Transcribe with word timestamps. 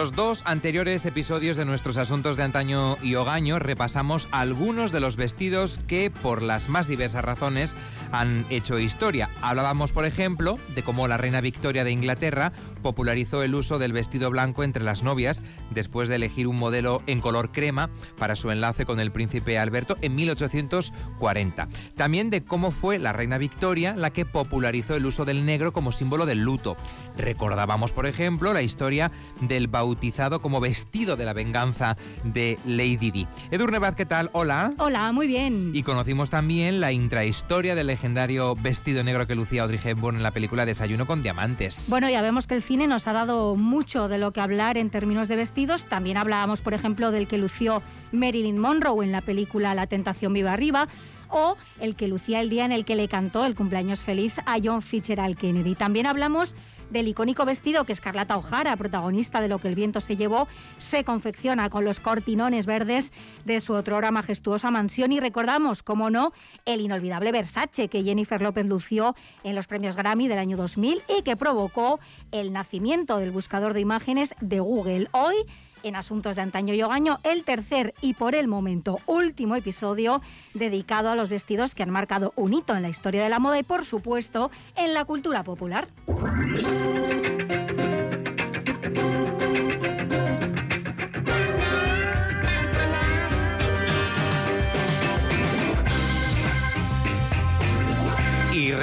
Los 0.00 0.16
dos 0.16 0.42
anteriores 0.46 1.04
episodios 1.04 1.58
de 1.58 1.66
nuestros 1.66 1.98
asuntos 1.98 2.38
de 2.38 2.42
antaño 2.42 2.96
y 3.02 3.16
hogaño 3.16 3.58
repasamos 3.58 4.28
algunos 4.30 4.92
de 4.92 5.00
los 5.00 5.16
vestidos 5.16 5.78
que, 5.86 6.10
por 6.10 6.40
las 6.40 6.70
más 6.70 6.88
diversas 6.88 7.22
razones, 7.22 7.76
han 8.12 8.46
hecho 8.50 8.78
historia. 8.78 9.30
Hablábamos, 9.42 9.92
por 9.92 10.04
ejemplo, 10.04 10.58
de 10.74 10.82
cómo 10.82 11.08
la 11.08 11.16
reina 11.16 11.40
Victoria 11.40 11.84
de 11.84 11.92
Inglaterra 11.92 12.52
popularizó 12.82 13.42
el 13.42 13.54
uso 13.54 13.78
del 13.78 13.92
vestido 13.92 14.30
blanco 14.30 14.64
entre 14.64 14.84
las 14.84 15.02
novias 15.02 15.42
después 15.70 16.08
de 16.08 16.16
elegir 16.16 16.46
un 16.46 16.56
modelo 16.56 17.02
en 17.06 17.20
color 17.20 17.52
crema 17.52 17.90
para 18.18 18.36
su 18.36 18.50
enlace 18.50 18.86
con 18.86 19.00
el 19.00 19.12
príncipe 19.12 19.58
Alberto 19.58 19.96
en 20.00 20.14
1840. 20.14 21.68
También 21.96 22.30
de 22.30 22.44
cómo 22.44 22.70
fue 22.70 22.98
la 22.98 23.12
reina 23.12 23.38
Victoria 23.38 23.94
la 23.96 24.10
que 24.10 24.24
popularizó 24.24 24.96
el 24.96 25.06
uso 25.06 25.24
del 25.24 25.44
negro 25.44 25.72
como 25.72 25.92
símbolo 25.92 26.26
del 26.26 26.40
luto. 26.40 26.76
Recordábamos, 27.16 27.92
por 27.92 28.06
ejemplo, 28.06 28.52
la 28.52 28.62
historia 28.62 29.10
del 29.40 29.68
bautizado 29.68 30.40
como 30.40 30.60
vestido 30.60 31.16
de 31.16 31.24
la 31.24 31.32
venganza 31.32 31.96
de 32.24 32.58
Lady 32.64 33.10
Di. 33.10 33.26
Edurne 33.50 33.78
Baz, 33.78 33.94
¿qué 33.94 34.06
tal? 34.06 34.30
Hola. 34.32 34.72
Hola, 34.78 35.12
muy 35.12 35.26
bien. 35.26 35.70
Y 35.74 35.82
conocimos 35.82 36.30
también 36.30 36.80
la 36.80 36.92
intrahistoria 36.92 37.74
del 37.74 37.90
legendario 38.00 38.56
vestido 38.56 39.04
negro 39.04 39.26
que 39.26 39.34
lucía 39.34 39.60
Audrey 39.60 39.78
Hepburn 39.84 40.16
en 40.16 40.22
la 40.22 40.30
película 40.30 40.64
Desayuno 40.64 41.06
con 41.06 41.22
Diamantes. 41.22 41.88
Bueno, 41.90 42.08
ya 42.08 42.22
vemos 42.22 42.46
que 42.46 42.54
el 42.54 42.62
cine 42.62 42.86
nos 42.86 43.06
ha 43.06 43.12
dado 43.12 43.56
mucho 43.56 44.08
de 44.08 44.16
lo 44.16 44.32
que 44.32 44.40
hablar 44.40 44.78
en 44.78 44.88
términos 44.88 45.28
de 45.28 45.36
vestidos. 45.36 45.84
También 45.84 46.16
hablábamos, 46.16 46.62
por 46.62 46.72
ejemplo, 46.72 47.10
del 47.10 47.28
que 47.28 47.36
lució 47.36 47.82
Marilyn 48.10 48.56
Monroe 48.56 49.04
en 49.04 49.12
la 49.12 49.20
película 49.20 49.74
La 49.74 49.86
tentación 49.86 50.32
viva 50.32 50.54
arriba 50.54 50.88
o 51.28 51.58
el 51.78 51.94
que 51.94 52.08
lucía 52.08 52.40
el 52.40 52.48
día 52.48 52.64
en 52.64 52.72
el 52.72 52.86
que 52.86 52.96
le 52.96 53.06
cantó 53.06 53.44
el 53.44 53.54
cumpleaños 53.54 54.00
feliz 54.00 54.38
a 54.46 54.56
John 54.64 54.80
Fitzgerald 54.80 55.36
Kennedy. 55.36 55.74
También 55.74 56.06
hablamos 56.06 56.56
del 56.90 57.08
icónico 57.08 57.44
vestido 57.44 57.84
que 57.84 57.92
Escarlata 57.92 58.36
O'Hara, 58.36 58.76
protagonista 58.76 59.40
de 59.40 59.48
Lo 59.48 59.58
que 59.58 59.68
el 59.68 59.74
viento 59.74 60.00
se 60.00 60.16
llevó, 60.16 60.48
se 60.78 61.04
confecciona 61.04 61.70
con 61.70 61.84
los 61.84 62.00
cortinones 62.00 62.66
verdes 62.66 63.12
de 63.44 63.60
su 63.60 63.72
otrora 63.72 64.10
majestuosa 64.10 64.70
mansión 64.70 65.12
y 65.12 65.20
recordamos, 65.20 65.82
como 65.82 66.10
no, 66.10 66.32
el 66.66 66.80
inolvidable 66.80 67.32
Versace 67.32 67.88
que 67.88 68.02
Jennifer 68.02 68.42
López 68.42 68.66
lució 68.66 69.14
en 69.44 69.54
los 69.54 69.66
premios 69.66 69.96
Grammy 69.96 70.28
del 70.28 70.38
año 70.38 70.56
2000 70.56 71.02
y 71.18 71.22
que 71.22 71.36
provocó 71.36 72.00
el 72.32 72.52
nacimiento 72.52 73.18
del 73.18 73.30
buscador 73.30 73.74
de 73.74 73.80
imágenes 73.80 74.34
de 74.40 74.60
Google. 74.60 75.08
Hoy 75.12 75.36
en 75.82 75.96
Asuntos 75.96 76.36
de 76.36 76.42
Antaño 76.42 76.74
y 76.74 76.82
Hogaño, 76.82 77.18
el 77.22 77.44
tercer 77.44 77.94
y 78.00 78.14
por 78.14 78.34
el 78.34 78.48
momento 78.48 78.98
último 79.06 79.56
episodio 79.56 80.20
dedicado 80.54 81.10
a 81.10 81.14
los 81.14 81.28
vestidos 81.28 81.74
que 81.74 81.82
han 81.82 81.90
marcado 81.90 82.32
un 82.36 82.52
hito 82.52 82.74
en 82.74 82.82
la 82.82 82.88
historia 82.88 83.22
de 83.22 83.28
la 83.28 83.38
moda 83.38 83.58
y 83.58 83.62
por 83.62 83.84
supuesto 83.84 84.50
en 84.76 84.94
la 84.94 85.04
cultura 85.04 85.42
popular. 85.44 85.88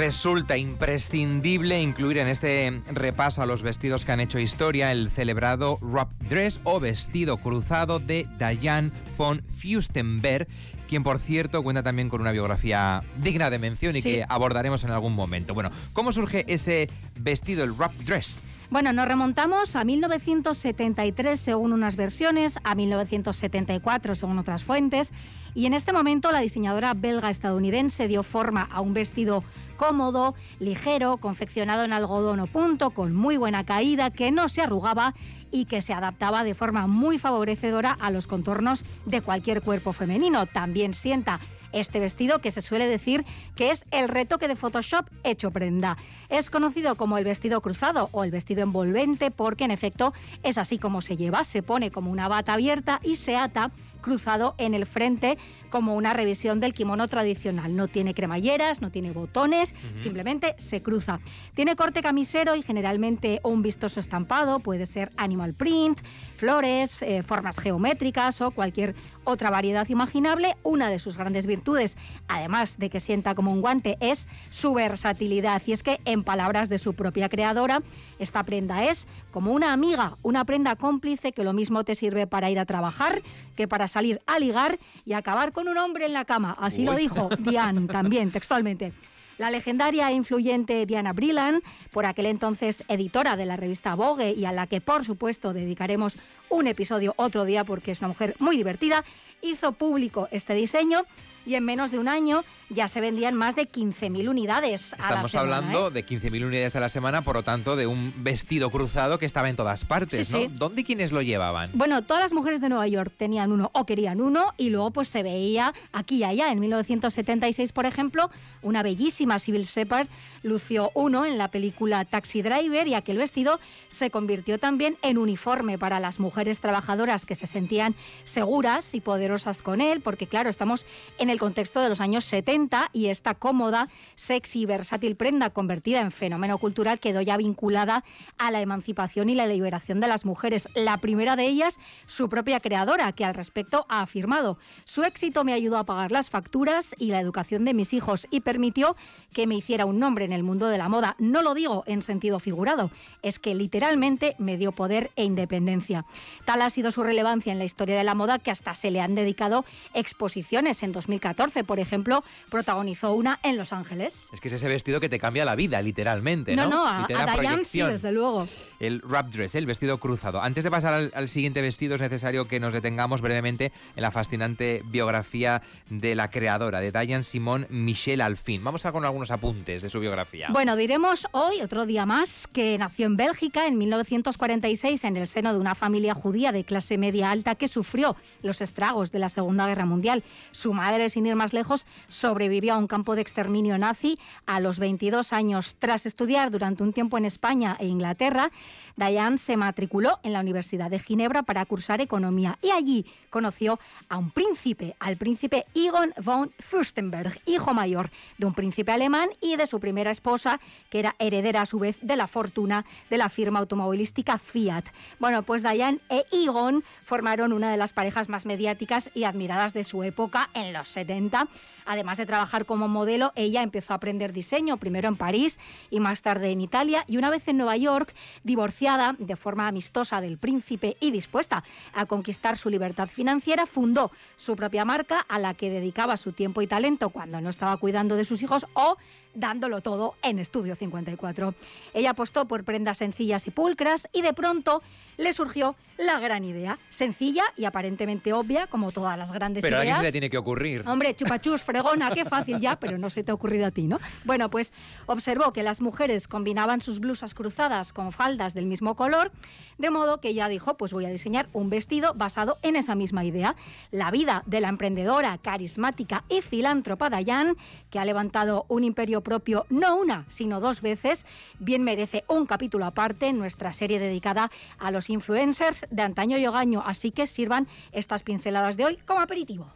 Resulta 0.08 0.56
imprescindible 0.56 1.82
incluir 1.82 2.16
en 2.16 2.28
este 2.28 2.80
repaso 2.90 3.42
a 3.42 3.46
los 3.46 3.62
vestidos 3.62 4.06
que 4.06 4.12
han 4.12 4.20
hecho 4.20 4.38
historia 4.38 4.90
el 4.90 5.10
celebrado 5.10 5.78
wrap 5.82 6.10
dress 6.30 6.60
o 6.64 6.80
vestido 6.80 7.36
cruzado 7.36 7.98
de 7.98 8.26
Diane 8.38 8.90
von 9.18 9.42
Fürstenberg, 9.54 10.48
quien 10.88 11.02
por 11.02 11.18
cierto 11.18 11.62
cuenta 11.62 11.82
también 11.82 12.08
con 12.08 12.22
una 12.22 12.32
biografía 12.32 13.02
digna 13.18 13.50
de 13.50 13.58
mención 13.58 13.94
y 13.94 14.00
Sí. 14.00 14.12
que 14.14 14.24
abordaremos 14.26 14.82
en 14.82 14.92
algún 14.92 15.12
momento. 15.12 15.52
Bueno, 15.52 15.70
¿cómo 15.92 16.10
surge 16.10 16.46
ese 16.48 16.88
vestido, 17.14 17.62
el 17.62 17.72
wrap 17.72 17.92
dress? 17.98 18.40
Bueno, 18.70 18.92
nos 18.92 19.08
remontamos 19.08 19.76
a 19.76 19.84
1973 19.84 21.40
según 21.40 21.72
unas 21.72 21.96
versiones, 21.96 22.58
a 22.64 22.74
1974 22.74 24.14
según 24.14 24.38
otras 24.38 24.62
fuentes, 24.62 25.14
y 25.54 25.64
en 25.64 25.72
este 25.72 25.94
momento 25.94 26.32
la 26.32 26.40
diseñadora 26.40 26.92
belga 26.92 27.30
estadounidense 27.30 28.08
dio 28.08 28.22
forma 28.22 28.68
a 28.70 28.82
un 28.82 28.92
vestido 28.92 29.42
cómodo, 29.78 30.34
ligero, 30.60 31.16
confeccionado 31.16 31.82
en 31.84 31.94
algodón 31.94 32.40
o 32.40 32.46
punto, 32.46 32.90
con 32.90 33.14
muy 33.14 33.38
buena 33.38 33.64
caída, 33.64 34.10
que 34.10 34.30
no 34.30 34.50
se 34.50 34.60
arrugaba 34.60 35.14
y 35.50 35.64
que 35.64 35.80
se 35.80 35.94
adaptaba 35.94 36.44
de 36.44 36.54
forma 36.54 36.86
muy 36.86 37.16
favorecedora 37.16 37.96
a 37.98 38.10
los 38.10 38.26
contornos 38.26 38.84
de 39.06 39.22
cualquier 39.22 39.62
cuerpo 39.62 39.94
femenino. 39.94 40.44
También 40.44 40.92
sienta 40.92 41.40
este 41.72 42.00
vestido 42.00 42.40
que 42.40 42.50
se 42.50 42.62
suele 42.62 42.86
decir 42.86 43.24
que 43.56 43.70
es 43.70 43.84
el 43.90 44.08
retoque 44.08 44.48
de 44.48 44.56
Photoshop 44.56 45.06
hecho 45.24 45.50
prenda. 45.50 45.96
Es 46.28 46.50
conocido 46.50 46.94
como 46.96 47.18
el 47.18 47.24
vestido 47.24 47.60
cruzado 47.60 48.08
o 48.12 48.24
el 48.24 48.30
vestido 48.30 48.62
envolvente 48.62 49.30
porque 49.30 49.64
en 49.64 49.70
efecto 49.70 50.12
es 50.42 50.58
así 50.58 50.78
como 50.78 51.00
se 51.00 51.16
lleva, 51.16 51.44
se 51.44 51.62
pone 51.62 51.90
como 51.90 52.10
una 52.10 52.28
bata 52.28 52.54
abierta 52.54 53.00
y 53.02 53.16
se 53.16 53.36
ata 53.36 53.70
cruzado 54.00 54.54
en 54.58 54.74
el 54.74 54.86
frente 54.86 55.38
como 55.70 55.94
una 55.94 56.14
revisión 56.14 56.60
del 56.60 56.74
kimono 56.74 57.08
tradicional. 57.08 57.76
No 57.76 57.88
tiene 57.88 58.14
cremalleras, 58.14 58.80
no 58.80 58.90
tiene 58.90 59.10
botones, 59.10 59.74
simplemente 59.94 60.54
se 60.58 60.82
cruza. 60.82 61.20
Tiene 61.54 61.76
corte 61.76 62.02
camisero 62.02 62.56
y 62.56 62.62
generalmente 62.62 63.40
un 63.42 63.62
vistoso 63.62 64.00
estampado, 64.00 64.60
puede 64.60 64.86
ser 64.86 65.10
animal 65.16 65.54
print, 65.54 66.00
flores, 66.36 67.02
eh, 67.02 67.22
formas 67.22 67.58
geométricas 67.58 68.40
o 68.40 68.50
cualquier 68.50 68.94
otra 69.24 69.50
variedad 69.50 69.88
imaginable. 69.88 70.56
Una 70.62 70.88
de 70.88 70.98
sus 70.98 71.16
grandes 71.16 71.46
virtudes, 71.46 71.96
además 72.28 72.78
de 72.78 72.90
que 72.90 73.00
sienta 73.00 73.34
como 73.34 73.52
un 73.52 73.60
guante, 73.60 73.98
es 74.00 74.26
su 74.50 74.72
versatilidad. 74.72 75.62
Y 75.66 75.72
es 75.72 75.82
que, 75.82 76.00
en 76.04 76.24
palabras 76.24 76.68
de 76.68 76.78
su 76.78 76.94
propia 76.94 77.28
creadora, 77.28 77.82
esta 78.18 78.42
prenda 78.42 78.84
es 78.84 79.06
como 79.30 79.52
una 79.52 79.72
amiga, 79.72 80.16
una 80.22 80.44
prenda 80.44 80.76
cómplice 80.76 81.32
que 81.32 81.44
lo 81.44 81.52
mismo 81.52 81.84
te 81.84 81.94
sirve 81.94 82.26
para 82.26 82.50
ir 82.50 82.58
a 82.58 82.64
trabajar 82.64 83.22
que 83.56 83.68
para 83.68 83.87
salir 83.88 84.20
a 84.26 84.38
ligar 84.38 84.78
y 85.04 85.14
acabar 85.14 85.52
con 85.52 85.68
un 85.68 85.78
hombre 85.78 86.06
en 86.06 86.12
la 86.12 86.24
cama. 86.24 86.56
Así 86.58 86.84
lo 86.84 86.94
dijo 86.94 87.28
Diane 87.38 87.86
también, 87.88 88.30
textualmente. 88.30 88.92
La 89.38 89.50
legendaria 89.50 90.10
e 90.10 90.14
influyente 90.14 90.84
Diana 90.84 91.12
Brillan, 91.12 91.62
por 91.92 92.06
aquel 92.06 92.26
entonces 92.26 92.82
editora 92.88 93.36
de 93.36 93.46
la 93.46 93.56
revista 93.56 93.94
Vogue 93.94 94.32
y 94.32 94.44
a 94.44 94.52
la 94.52 94.66
que 94.66 94.80
por 94.80 95.04
supuesto 95.04 95.52
dedicaremos 95.52 96.18
un 96.50 96.66
episodio 96.66 97.14
otro 97.16 97.44
día 97.44 97.64
porque 97.64 97.90
es 97.92 98.00
una 98.00 98.08
mujer 98.08 98.34
muy 98.38 98.56
divertida, 98.56 99.04
hizo 99.42 99.72
público 99.72 100.28
este 100.32 100.54
diseño 100.54 101.02
y 101.46 101.54
en 101.54 101.64
menos 101.64 101.90
de 101.90 101.98
un 101.98 102.08
año 102.08 102.44
ya 102.68 102.88
se 102.88 103.00
vendían 103.00 103.34
más 103.34 103.56
de 103.56 103.62
15.000 103.66 104.28
unidades. 104.28 104.92
a 104.92 104.96
la 104.98 105.02
Estamos 105.04 105.30
semana, 105.30 105.56
hablando 105.56 105.88
¿eh? 105.88 105.90
de 105.92 106.04
15.000 106.04 106.44
unidades 106.44 106.76
a 106.76 106.80
la 106.80 106.90
semana, 106.90 107.22
por 107.22 107.36
lo 107.36 107.42
tanto, 107.42 107.74
de 107.74 107.86
un 107.86 108.12
vestido 108.18 108.68
cruzado 108.70 109.18
que 109.18 109.24
estaba 109.24 109.48
en 109.48 109.56
todas 109.56 109.86
partes, 109.86 110.28
Sí, 110.28 110.32
¿no? 110.34 110.38
sí. 110.40 110.50
¿Dónde 110.52 110.82
y 110.82 110.84
quiénes 110.84 111.10
lo 111.10 111.22
llevaban? 111.22 111.70
Bueno, 111.72 112.02
todas 112.04 112.22
las 112.22 112.34
mujeres 112.34 112.60
de 112.60 112.68
Nueva 112.68 112.86
York 112.86 113.14
tenían 113.16 113.50
uno 113.52 113.70
o 113.72 113.86
querían 113.86 114.20
uno 114.20 114.52
y 114.58 114.68
luego 114.68 114.90
pues 114.90 115.08
se 115.08 115.22
veía 115.22 115.72
aquí 115.92 116.16
y 116.16 116.24
allá. 116.24 116.52
En 116.52 116.60
1976, 116.60 117.72
por 117.72 117.86
ejemplo, 117.86 118.30
una 118.60 118.82
bellísima 118.82 119.38
Civil 119.38 119.62
Shepard 119.62 120.08
lució 120.42 120.90
uno 120.92 121.24
en 121.24 121.38
la 121.38 121.48
película 121.48 122.04
Taxi 122.04 122.42
Driver 122.42 122.86
y 122.86 122.92
aquel 122.94 123.16
vestido 123.16 123.58
se 123.86 124.10
convirtió 124.10 124.58
también 124.58 124.98
en 125.00 125.16
uniforme 125.16 125.78
para 125.78 125.98
las 126.00 126.20
mujeres 126.20 126.37
trabajadoras 126.60 127.26
que 127.26 127.34
se 127.34 127.46
sentían 127.46 127.94
seguras 128.24 128.94
y 128.94 129.00
poderosas 129.00 129.62
con 129.62 129.80
él, 129.80 130.00
porque 130.00 130.26
claro, 130.26 130.48
estamos 130.48 130.86
en 131.18 131.30
el 131.30 131.38
contexto 131.38 131.80
de 131.80 131.88
los 131.88 132.00
años 132.00 132.24
70 132.24 132.90
y 132.92 133.06
esta 133.06 133.34
cómoda, 133.34 133.88
sexy 134.14 134.60
y 134.60 134.66
versátil 134.66 135.16
prenda 135.16 135.50
convertida 135.50 136.00
en 136.00 136.12
fenómeno 136.12 136.58
cultural 136.58 137.00
quedó 137.00 137.20
ya 137.20 137.36
vinculada 137.36 138.04
a 138.38 138.50
la 138.50 138.60
emancipación 138.60 139.30
y 139.30 139.34
la 139.34 139.46
liberación 139.46 140.00
de 140.00 140.08
las 140.08 140.24
mujeres. 140.24 140.68
La 140.74 140.98
primera 140.98 141.34
de 141.34 141.46
ellas, 141.46 141.78
su 142.06 142.28
propia 142.28 142.60
creadora, 142.60 143.12
que 143.12 143.24
al 143.24 143.34
respecto 143.34 143.84
ha 143.88 144.02
afirmado, 144.02 144.58
su 144.84 145.02
éxito 145.02 145.44
me 145.44 145.52
ayudó 145.52 145.76
a 145.76 145.84
pagar 145.84 146.12
las 146.12 146.30
facturas 146.30 146.94
y 146.98 147.06
la 147.06 147.20
educación 147.20 147.64
de 147.64 147.74
mis 147.74 147.92
hijos 147.92 148.26
y 148.30 148.40
permitió 148.40 148.96
que 149.32 149.46
me 149.46 149.56
hiciera 149.56 149.86
un 149.86 149.98
nombre 149.98 150.24
en 150.24 150.32
el 150.32 150.44
mundo 150.44 150.68
de 150.68 150.78
la 150.78 150.88
moda. 150.88 151.16
No 151.18 151.42
lo 151.42 151.54
digo 151.54 151.82
en 151.86 152.02
sentido 152.02 152.38
figurado, 152.38 152.90
es 153.22 153.38
que 153.38 153.54
literalmente 153.54 154.36
me 154.38 154.56
dio 154.56 154.72
poder 154.72 155.10
e 155.16 155.24
independencia. 155.24 156.04
Tal 156.44 156.62
ha 156.62 156.70
sido 156.70 156.90
su 156.90 157.02
relevancia 157.02 157.52
en 157.52 157.58
la 157.58 157.64
historia 157.64 157.96
de 157.96 158.04
la 158.04 158.14
moda 158.14 158.38
que 158.38 158.50
hasta 158.50 158.74
se 158.74 158.90
le 158.90 159.00
han 159.00 159.14
dedicado 159.14 159.64
exposiciones. 159.94 160.82
En 160.82 160.92
2014, 160.92 161.64
por 161.64 161.80
ejemplo, 161.80 162.24
protagonizó 162.50 163.12
una 163.12 163.38
en 163.42 163.56
Los 163.56 163.72
Ángeles. 163.72 164.28
Es 164.32 164.40
que 164.40 164.48
es 164.48 164.54
ese 164.54 164.68
vestido 164.68 165.00
que 165.00 165.08
te 165.08 165.18
cambia 165.18 165.44
la 165.44 165.54
vida, 165.54 165.80
literalmente. 165.82 166.54
No, 166.56 166.68
no, 166.68 166.86
a, 166.86 167.06
Diane 167.06 167.64
sí, 167.64 167.80
desde 167.82 168.12
luego. 168.12 168.48
El 168.80 169.00
wrap 169.02 169.28
dress, 169.28 169.54
el 169.54 169.66
vestido 169.66 169.98
cruzado. 169.98 170.42
Antes 170.42 170.64
de 170.64 170.70
pasar 170.70 170.94
al, 170.94 171.12
al 171.14 171.28
siguiente 171.28 171.62
vestido, 171.62 171.94
es 171.94 172.00
necesario 172.00 172.46
que 172.46 172.60
nos 172.60 172.72
detengamos 172.72 173.20
brevemente 173.20 173.72
en 173.96 174.02
la 174.02 174.10
fascinante 174.10 174.82
biografía 174.86 175.62
de 175.88 176.14
la 176.14 176.30
creadora, 176.30 176.80
de 176.80 176.92
Diane 176.92 177.22
Simone 177.22 177.66
Michelle 177.70 178.22
Alfin. 178.22 178.62
Vamos 178.62 178.84
a 178.86 178.92
con 178.92 179.04
algunos 179.04 179.30
apuntes 179.30 179.82
de 179.82 179.88
su 179.88 180.00
biografía. 180.00 180.48
Bueno, 180.50 180.76
diremos 180.76 181.26
hoy, 181.32 181.60
otro 181.60 181.86
día 181.86 182.06
más, 182.06 182.46
que 182.46 182.76
nació 182.78 183.06
en 183.06 183.16
Bélgica 183.16 183.66
en 183.66 183.78
1946 183.78 185.04
en 185.04 185.16
el 185.16 185.26
seno 185.26 185.52
de 185.52 185.58
una 185.58 185.74
familia 185.74 186.14
judía 186.18 186.52
de 186.52 186.64
clase 186.64 186.98
media 186.98 187.30
alta 187.30 187.54
que 187.54 187.68
sufrió 187.68 188.16
los 188.42 188.60
estragos 188.60 189.12
de 189.12 189.18
la 189.18 189.28
Segunda 189.28 189.66
Guerra 189.66 189.86
Mundial. 189.86 190.22
Su 190.50 190.74
madre, 190.74 191.08
sin 191.08 191.26
ir 191.26 191.36
más 191.36 191.52
lejos, 191.52 191.86
sobrevivió 192.08 192.74
a 192.74 192.78
un 192.78 192.86
campo 192.86 193.14
de 193.14 193.22
exterminio 193.22 193.78
nazi 193.78 194.18
a 194.46 194.60
los 194.60 194.78
22 194.78 195.32
años. 195.32 195.76
Tras 195.78 196.04
estudiar 196.04 196.50
durante 196.50 196.82
un 196.82 196.92
tiempo 196.92 197.16
en 197.16 197.24
España 197.24 197.76
e 197.80 197.86
Inglaterra, 197.86 198.50
Diane 198.96 199.38
se 199.38 199.56
matriculó 199.56 200.18
en 200.22 200.32
la 200.32 200.40
Universidad 200.40 200.90
de 200.90 200.98
Ginebra 200.98 201.44
para 201.44 201.64
cursar 201.64 202.00
economía 202.00 202.58
y 202.62 202.70
allí 202.70 203.06
conoció 203.30 203.78
a 204.08 204.18
un 204.18 204.30
príncipe, 204.30 204.96
al 204.98 205.16
príncipe 205.16 205.66
Egon 205.74 206.12
von 206.22 206.52
Fürstenberg, 206.58 207.40
hijo 207.46 207.72
mayor 207.74 208.10
de 208.38 208.46
un 208.46 208.54
príncipe 208.54 208.92
alemán 208.92 209.30
y 209.40 209.56
de 209.56 209.66
su 209.66 209.78
primera 209.78 210.10
esposa, 210.10 210.60
que 210.90 210.98
era 210.98 211.14
heredera 211.18 211.62
a 211.62 211.66
su 211.66 211.78
vez 211.78 211.98
de 212.02 212.16
la 212.16 212.26
fortuna 212.26 212.84
de 213.10 213.18
la 213.18 213.28
firma 213.28 213.60
automovilística 213.60 214.38
Fiat. 214.38 214.86
Bueno, 215.18 215.42
pues 215.42 215.62
Diane 215.62 216.00
e 216.08 216.26
Egon 216.32 216.84
formaron 217.04 217.52
una 217.52 217.70
de 217.70 217.76
las 217.76 217.92
parejas 217.92 218.28
más 218.28 218.46
mediáticas 218.46 219.10
y 219.14 219.24
admiradas 219.24 219.74
de 219.74 219.84
su 219.84 220.02
época 220.02 220.50
en 220.54 220.72
los 220.72 220.88
70. 220.88 221.48
Además 221.86 222.18
de 222.18 222.26
trabajar 222.26 222.66
como 222.66 222.88
modelo, 222.88 223.32
ella 223.34 223.62
empezó 223.62 223.92
a 223.92 223.96
aprender 223.96 224.32
diseño, 224.32 224.76
primero 224.76 225.08
en 225.08 225.16
París 225.16 225.58
y 225.90 226.00
más 226.00 226.22
tarde 226.22 226.50
en 226.50 226.60
Italia, 226.60 227.04
y 227.06 227.16
una 227.16 227.30
vez 227.30 227.48
en 227.48 227.56
Nueva 227.56 227.76
York, 227.76 228.14
divorciada 228.42 229.16
de 229.18 229.36
forma 229.36 229.68
amistosa 229.68 230.20
del 230.20 230.38
príncipe 230.38 230.96
y 231.00 231.10
dispuesta 231.10 231.64
a 231.92 232.06
conquistar 232.06 232.56
su 232.56 232.70
libertad 232.70 233.08
financiera, 233.08 233.66
fundó 233.66 234.10
su 234.36 234.56
propia 234.56 234.84
marca 234.84 235.24
a 235.28 235.38
la 235.38 235.54
que 235.54 235.70
dedicaba 235.70 236.16
su 236.16 236.32
tiempo 236.32 236.62
y 236.62 236.66
talento 236.66 237.10
cuando 237.10 237.40
no 237.40 237.50
estaba 237.50 237.76
cuidando 237.76 238.16
de 238.16 238.24
sus 238.24 238.42
hijos 238.42 238.66
o 238.74 238.96
dándolo 239.38 239.80
todo 239.80 240.14
en 240.22 240.38
Estudio 240.38 240.74
54. 240.74 241.54
Ella 241.94 242.10
apostó 242.10 242.46
por 242.46 242.64
prendas 242.64 242.98
sencillas 242.98 243.46
y 243.46 243.50
pulcras 243.50 244.08
y 244.12 244.22
de 244.22 244.32
pronto 244.32 244.82
le 245.16 245.32
surgió 245.32 245.76
la 245.96 246.20
gran 246.20 246.44
idea, 246.44 246.78
sencilla 246.90 247.42
y 247.56 247.64
aparentemente 247.64 248.32
obvia, 248.32 248.68
como 248.68 248.92
todas 248.92 249.18
las 249.18 249.32
grandes 249.32 249.64
ideas. 249.64 249.70
Pero 249.70 249.76
a 249.76 249.80
alguien 249.80 249.96
se 249.96 250.02
le 250.02 250.12
tiene 250.12 250.30
que 250.30 250.38
ocurrir. 250.38 250.84
Hombre, 250.86 251.14
chupachus, 251.14 251.62
fregona, 251.62 252.12
qué 252.12 252.24
fácil 252.24 252.60
ya, 252.60 252.78
pero 252.78 252.98
no 252.98 253.10
se 253.10 253.24
te 253.24 253.32
ha 253.32 253.34
ocurrido 253.34 253.66
a 253.66 253.72
ti, 253.72 253.88
¿no? 253.88 253.98
Bueno, 254.24 254.48
pues 254.48 254.72
observó 255.06 255.52
que 255.52 255.64
las 255.64 255.80
mujeres 255.80 256.28
combinaban 256.28 256.80
sus 256.80 257.00
blusas 257.00 257.34
cruzadas 257.34 257.92
con 257.92 258.12
faldas 258.12 258.54
del 258.54 258.66
mismo 258.66 258.94
color, 258.94 259.32
de 259.76 259.90
modo 259.90 260.20
que 260.20 260.28
ella 260.28 260.48
dijo, 260.48 260.76
pues 260.76 260.92
voy 260.92 261.04
a 261.04 261.10
diseñar 261.10 261.48
un 261.52 261.68
vestido 261.68 262.14
basado 262.14 262.58
en 262.62 262.76
esa 262.76 262.94
misma 262.94 263.24
idea. 263.24 263.56
La 263.90 264.12
vida 264.12 264.44
de 264.46 264.60
la 264.60 264.68
emprendedora, 264.68 265.38
carismática 265.38 266.22
y 266.28 266.42
filántropa 266.42 267.10
Dayan, 267.10 267.56
que 267.90 267.98
ha 267.98 268.04
levantado 268.04 268.66
un 268.68 268.84
imperio 268.84 269.22
propio 269.28 269.66
no 269.68 269.96
una, 269.96 270.24
sino 270.30 270.58
dos 270.58 270.80
veces, 270.80 271.26
bien 271.58 271.84
merece 271.84 272.24
un 272.28 272.46
capítulo 272.46 272.86
aparte 272.86 273.26
en 273.26 273.38
nuestra 273.38 273.74
serie 273.74 273.98
dedicada 273.98 274.50
a 274.78 274.90
los 274.90 275.10
influencers 275.10 275.84
de 275.90 276.00
antaño 276.00 276.38
y 276.38 276.46
hogaño, 276.46 276.82
así 276.86 277.10
que 277.10 277.26
sirvan 277.26 277.68
estas 277.92 278.22
pinceladas 278.22 278.78
de 278.78 278.86
hoy 278.86 278.96
como 279.04 279.20
aperitivo. 279.20 279.70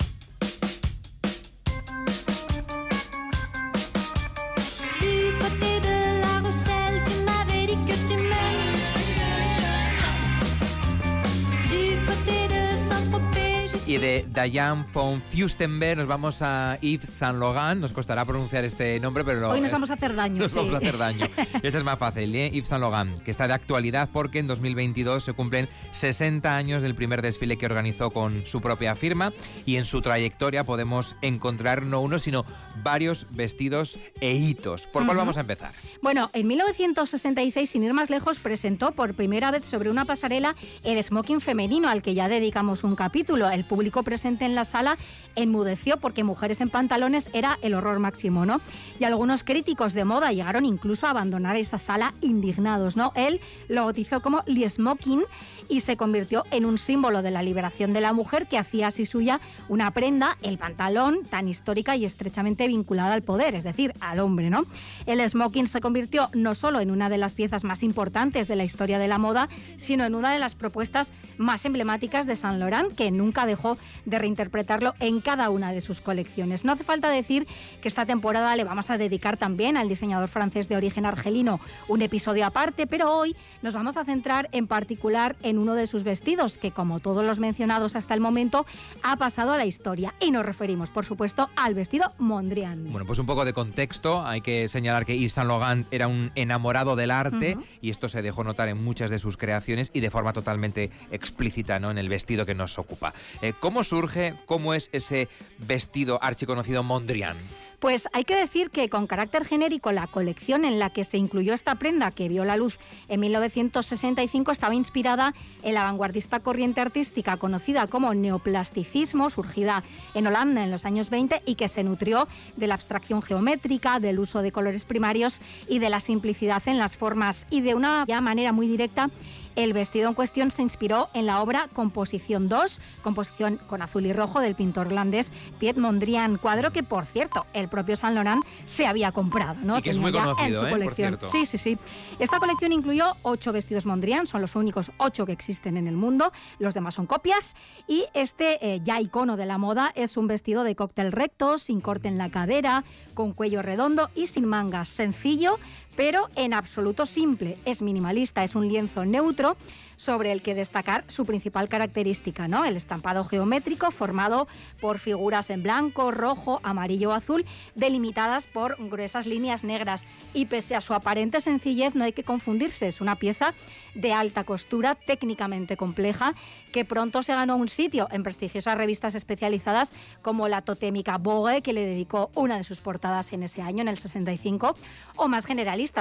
Y 13.93 13.99
de 13.99 14.27
Diane 14.33 14.87
von 14.95 15.23
Fürstenberg 15.29 15.99
nos 15.99 16.07
vamos 16.07 16.41
a 16.41 16.79
Yves 16.81 17.11
Saint 17.11 17.39
Laurent. 17.39 17.79
Nos 17.79 17.93
costará 17.93 18.25
pronunciar 18.25 18.65
este 18.65 18.99
nombre, 19.01 19.23
pero... 19.23 19.51
Hoy 19.51 19.61
nos 19.61 19.71
vamos 19.71 19.91
a 19.91 19.93
hacer 19.93 20.15
daño. 20.15 20.39
Nos 20.39 20.55
vamos 20.55 20.73
a 20.73 20.79
hacer 20.79 20.97
daño. 20.97 21.27
Este 21.63 21.77
es 21.77 21.85
más 21.85 21.99
fácil, 21.99 22.35
¿eh? 22.35 22.51
Yves 22.51 22.69
Saint 22.69 22.81
Laurent, 22.81 23.21
que 23.21 23.31
está 23.31 23.47
de 23.47 23.53
actualidad 23.53 24.09
porque 24.11 24.39
en 24.39 24.47
2022 24.47 25.25
se 25.25 25.35
cumplen 25.35 25.69
60 25.91 26.57
años 26.57 26.83
del 26.83 26.95
primer 26.95 27.21
desfile 27.21 27.59
que 27.59 27.67
organizó 27.67 28.09
con 28.09 28.47
su 28.47 28.63
propia 28.63 28.95
firma 28.95 29.31
y 29.67 29.77
en 29.77 29.85
su 29.85 30.01
trayectoria 30.01 30.65
podemos 30.65 31.15
encontrar 31.21 31.83
no 31.83 32.01
uno, 32.01 32.19
sino 32.19 32.47
varios 32.83 33.27
vestidos 33.29 33.99
e 34.23 34.33
hitos. 34.33 34.87
¿Por 34.87 35.05
cuál 35.05 35.19
vamos 35.19 35.37
a 35.37 35.41
empezar? 35.41 35.73
Bueno, 36.01 36.31
en 36.33 36.47
1966, 36.49 37.69
sin 37.69 37.85
ir 37.85 37.93
más 37.93 38.09
lejos, 38.09 38.39
presentó 38.39 38.93
por 38.93 39.13
primera 39.13 39.51
vez 39.51 39.67
sobre 39.67 39.91
una 39.91 40.07
pasarela 40.07 40.57
el 40.83 41.03
smoking 41.05 41.43
femenino 41.43 41.91
al 41.91 42.01
que 42.01 42.15
ya 42.15 42.29
dedicamos 42.29 42.85
un 42.85 42.97
capítulo. 42.97 43.51
El 43.51 43.67
público 43.67 43.82
público 43.83 44.05
presente 44.05 44.45
en 44.45 44.55
la 44.55 44.65
sala 44.65 44.97
enmudeció 45.35 45.97
porque 45.97 46.23
mujeres 46.23 46.61
en 46.61 46.71
pantalones 46.71 47.31
era 47.33 47.59
el 47.63 47.75
horror 47.75 47.99
máximo, 47.99 48.47
¿no? 48.47 48.61
Y 49.01 49.05
algunos 49.05 49.43
críticos 49.43 49.93
de 49.93 50.05
moda 50.05 50.31
llegaron 50.31 50.65
incluso 50.65 51.09
a 51.09 51.11
abandonar 51.11 51.57
esa 51.57 51.79
sala 51.79 52.15
indignados, 52.21 52.97
¿no? 52.97 53.13
Él 53.17 53.41
lo 53.69 53.87
bautizó 53.87 54.23
como 54.23 54.45
Lee 54.47 54.69
Smoking 54.69 55.25
y 55.69 55.81
se 55.81 55.97
convirtió 55.97 56.45
en 56.53 56.65
un 56.65 56.79
símbolo 56.79 57.23
de 57.23 57.33
la 57.33 57.43
liberación 57.43 57.93
de 57.93 58.03
la 58.03 58.13
mujer 58.13 58.47
que 58.47 58.57
hacía 58.57 58.87
así 58.89 59.05
suya 59.05 59.41
una 59.69 59.91
prenda, 59.91 60.37
el 60.43 60.59
pantalón, 60.59 61.25
tan 61.29 61.49
histórica 61.49 61.97
y 61.97 62.05
estrechamente 62.05 62.69
vinculada 62.69 63.15
al 63.15 63.23
poder, 63.23 63.57
es 63.57 63.65
decir, 63.65 63.95
al 63.99 64.21
hombre, 64.21 64.49
¿no? 64.49 64.65
El 65.07 65.29
smoking 65.29 65.67
se 65.67 65.81
convirtió 65.81 66.29
no 66.35 66.55
solo 66.55 66.79
en 66.79 66.93
una 66.93 67.09
de 67.09 67.19
las 67.19 67.35
piezas 67.35 67.65
más 67.65 67.83
importantes 67.83 68.47
de 68.47 68.55
la 68.55 68.65
historia 68.65 69.01
de 69.01 69.09
la 69.09 69.19
moda, 69.19 69.49
sino 69.77 70.05
en 70.05 70.15
una 70.15 70.33
de 70.33 70.39
las 70.39 70.55
propuestas 70.55 71.13
más 71.37 71.65
emblemáticas 71.65 72.27
de 72.27 72.37
Saint 72.37 72.61
Laurent, 72.61 72.95
que 72.95 73.11
nunca 73.11 73.47
dejó 73.47 73.72
de 74.05 74.19
reinterpretarlo 74.19 74.95
en 75.01 75.21
cada 75.21 75.51
una 75.51 75.73
de 75.73 75.81
sus 75.81 76.01
colecciones. 76.01 76.65
No 76.65 76.73
hace 76.73 76.85
falta 76.85 77.09
decir 77.09 77.47
que 77.81 77.89
esta 77.89 78.07
temporada 78.07 78.55
le 78.57 78.65
vamos 78.65 78.91
a 78.91 78.99
dedicar 78.99 79.37
también 79.37 79.77
al 79.77 79.89
diseñador 79.89 80.29
francés 80.29 80.69
de 80.69 80.77
origen 80.77 81.07
argelino 81.07 81.61
un 81.89 82.03
episodio 82.03 82.47
aparte, 82.47 82.87
pero 82.87 83.13
hoy 83.15 83.37
nos 83.63 83.75
vamos 83.75 83.97
a 83.97 84.05
centrar 84.05 84.49
en 84.53 84.67
particular 84.67 85.37
en 85.43 85.59
uno 85.59 85.75
de 85.75 85.87
sus 85.87 86.05
vestidos, 86.05 86.59
que 86.59 86.71
como 86.71 87.01
todos 87.01 87.25
los 87.25 87.41
mencionados 87.41 87.97
hasta 87.97 88.15
el 88.15 88.21
momento, 88.21 88.67
ha 89.03 89.17
pasado 89.17 89.53
a 89.53 89.57
la 89.57 89.67
historia. 89.67 90.15
Y 90.21 90.31
nos 90.31 90.47
referimos, 90.47 90.91
por 90.91 91.05
supuesto, 91.05 91.51
al 91.57 91.75
vestido 91.75 92.13
Mondrian. 92.19 92.91
Bueno, 92.91 93.07
pues 93.07 93.19
un 93.19 93.27
poco 93.27 93.45
de 93.45 93.53
contexto. 93.53 94.25
Hay 94.25 94.41
que 94.41 94.69
señalar 94.69 95.07
que 95.07 95.19
Yves 95.19 95.33
Saint 95.33 95.49
Laurent 95.49 95.87
era 95.91 96.09
un 96.09 96.31
enamorado 96.35 96.97
del 96.97 97.11
arte 97.11 97.57
y 97.81 97.91
esto 97.91 98.09
se 98.09 98.23
dejó 98.23 98.45
notar 98.45 98.69
en 98.69 98.83
muchas 98.83 99.11
de 99.11 99.19
sus 99.19 99.37
creaciones 99.37 99.91
y 99.93 100.01
de 100.01 100.11
forma 100.11 100.33
totalmente 100.33 100.91
explícita 101.11 101.79
¿no? 101.79 101.91
en 101.91 101.99
el 101.99 102.09
vestido 102.09 102.47
que 102.47 102.55
nos 102.55 102.79
ocupa. 102.79 103.13
Eh, 103.41 103.55
¿Cómo 103.63 103.85
surge, 103.85 104.35
cómo 104.45 104.75
es 104.75 104.91
ese 104.93 105.29
vestido 105.59 106.19
archiconocido 106.21 106.83
Mondrian? 106.83 107.37
Pues 107.83 108.09
hay 108.13 108.23
que 108.23 108.37
decir 108.37 108.71
que 108.71 108.89
con 108.89 109.09
carácter 109.09 109.45
genérico 109.45 109.91
la 109.91 110.07
colección 110.07 110.65
en 110.65 110.79
la 110.79 110.91
que 110.91 111.03
se 111.03 111.19
incluyó 111.19 111.53
esta 111.53 111.75
prenda 111.75 112.13
que 112.13 112.29
vio 112.29 112.45
la 112.45 112.57
luz 112.57 112.79
en 113.09 113.19
1965 113.19 114.53
estaba 114.53 114.77
inspirada 114.77 115.35
en 115.65 115.75
la 115.75 115.83
vanguardista 115.83 116.39
corriente 116.39 116.81
artística 116.81 117.37
conocida 117.39 117.89
como 117.89 118.15
neoplasticismo, 118.15 119.31
surgida 119.31 119.83
en 120.15 120.29
Holanda 120.29 120.63
en 120.63 120.71
los 120.71 120.85
años 120.85 121.11
20 121.11 121.43
y 121.45 121.57
que 121.57 121.67
se 121.67 121.83
nutrió 121.83 122.29
de 122.57 122.69
la 122.69 122.75
abstracción 122.75 123.21
geométrica, 123.21 123.99
del 123.99 124.21
uso 124.21 124.43
de 124.43 124.53
colores 124.53 124.85
primarios 124.85 125.41
y 125.67 125.81
de 125.81 125.91
la 125.91 125.99
simplicidad 125.99 126.63
en 126.67 126.79
las 126.79 126.97
formas. 126.97 127.49
Y 127.51 127.63
de 127.63 127.75
una 127.75 128.07
manera 128.21 128.53
muy 128.53 128.69
directa 128.69 129.11
el 129.55 129.75
vestido 129.75 130.09
en 130.09 130.15
cuestión 130.15 130.51
se 130.51 130.63
inspiró 130.63 131.11
en 131.13 131.27
la 131.27 131.43
obra 131.43 131.69
Composición 131.73 132.49
2, 132.49 132.81
composición 133.03 133.59
con 133.67 133.83
azul 133.83 134.07
y 134.07 134.13
rojo 134.13 134.41
del 134.41 134.55
pintor 134.55 134.87
holandés 134.87 135.31
Piet 135.59 135.77
Mondrian, 135.77 136.39
cuadro 136.39 136.73
que, 136.73 136.83
por 136.83 137.05
cierto, 137.05 137.45
el 137.53 137.69
propio 137.73 137.97
Saint 137.97 138.15
Laurent 138.15 138.45
se 138.67 138.87
había 138.87 139.11
comprado, 139.11 139.57
¿no? 139.63 139.79
Y 139.79 139.83
que 139.83 139.91
es 139.91 139.99
muy 139.99 140.13
conocido, 140.13 140.47
en 140.47 140.55
su 140.55 140.67
¿eh? 140.67 140.71
colección. 140.71 141.19
sí, 141.23 141.47
sí, 141.47 141.59
sí. 141.59 141.79
Esta 142.21 142.39
colección 142.39 142.71
incluyó 142.71 143.17
ocho 143.23 143.53
vestidos 143.53 143.87
Mondrian, 143.87 144.27
son 144.27 144.43
los 144.43 144.55
únicos 144.55 144.93
ocho 144.99 145.27
que 145.27 145.33
existen 145.33 145.77
en 145.77 145.89
el 145.89 145.97
mundo, 145.97 146.31
los 146.61 146.75
demás 146.75 146.95
son 146.95 147.07
copias, 147.07 147.57
y 147.89 148.05
este 148.15 148.75
eh, 148.75 148.81
ya 148.85 149.01
icono 149.01 149.37
de 149.37 149.47
la 149.47 149.59
moda 149.59 149.91
es 149.97 150.17
un 150.17 150.29
vestido 150.29 150.63
de 150.63 150.77
cóctel 150.77 151.11
recto, 151.11 151.59
sin 151.59 151.81
corte 151.81 152.09
en 152.09 152.19
la 152.19 152.31
cadera, 152.31 152.85
con 153.15 153.33
cuello 153.33 153.63
redondo 153.63 154.11
y 154.15 154.27
sin 154.27 154.47
mangas, 154.47 154.91
sencillo, 154.91 155.59
pero 155.97 156.29
en 156.37 156.55
absoluto 156.55 157.07
simple. 157.07 157.59
Es 157.65 157.83
minimalista, 157.83 158.45
es 158.45 158.55
un 158.55 158.69
lienzo 158.69 159.05
neutro 159.05 159.57
sobre 159.97 160.33
el 160.33 160.43
que 160.43 160.57
destacar 160.57 161.05
su 161.07 161.25
principal 161.25 161.69
característica, 161.69 162.49
¿no? 162.49 162.65
El 162.65 162.77
estampado 162.77 163.23
geométrico 163.23 163.91
formado 163.93 164.49
por 164.81 164.99
figuras 164.99 165.49
en 165.51 165.63
blanco, 165.63 166.11
rojo, 166.11 166.59
amarillo 166.65 167.11
o 167.11 167.13
azul, 167.13 167.45
delimitadas 167.77 168.47
por 168.47 168.77
gruesas 168.89 169.27
líneas 169.27 169.63
negras. 169.63 170.05
Y 170.35 170.47
pese 170.47 170.75
a 170.75 170.81
su 170.81 170.95
aparente 170.95 171.41
sencillez, 171.41 171.95
no 171.95 172.05
hay 172.05 172.13
que 172.13 172.25
confundirse, 172.25 172.89
es 172.89 173.01
una 173.01 173.15
pieza 173.15 173.55
de 173.95 174.13
alta 174.13 174.43
costura, 174.43 174.95
técnicamente 174.95 175.77
compleja, 175.77 176.35
que 176.73 176.85
pronto 176.85 177.23
se 177.23 177.35
ganó 177.35 177.57
un 177.57 177.69
sitio 177.69 178.09
en 178.11 178.23
prestigiosas 178.23 178.77
revistas 178.77 179.15
especializadas 179.15 179.93
como 180.23 180.49
la 180.49 180.63
totémica 180.63 181.19
Vogue, 181.19 181.63
que 181.63 181.73
le 181.73 181.87
dedicó 181.87 182.31
una 182.35 182.57
de 182.57 182.65
sus 182.65 182.81
portadas 182.81 183.33
en 183.33 183.43
ese 183.43 183.63
año, 183.63 183.83
en 183.83 183.89
el 183.89 183.99
65, 183.99 184.75
o 185.17 185.29
más 185.29 185.47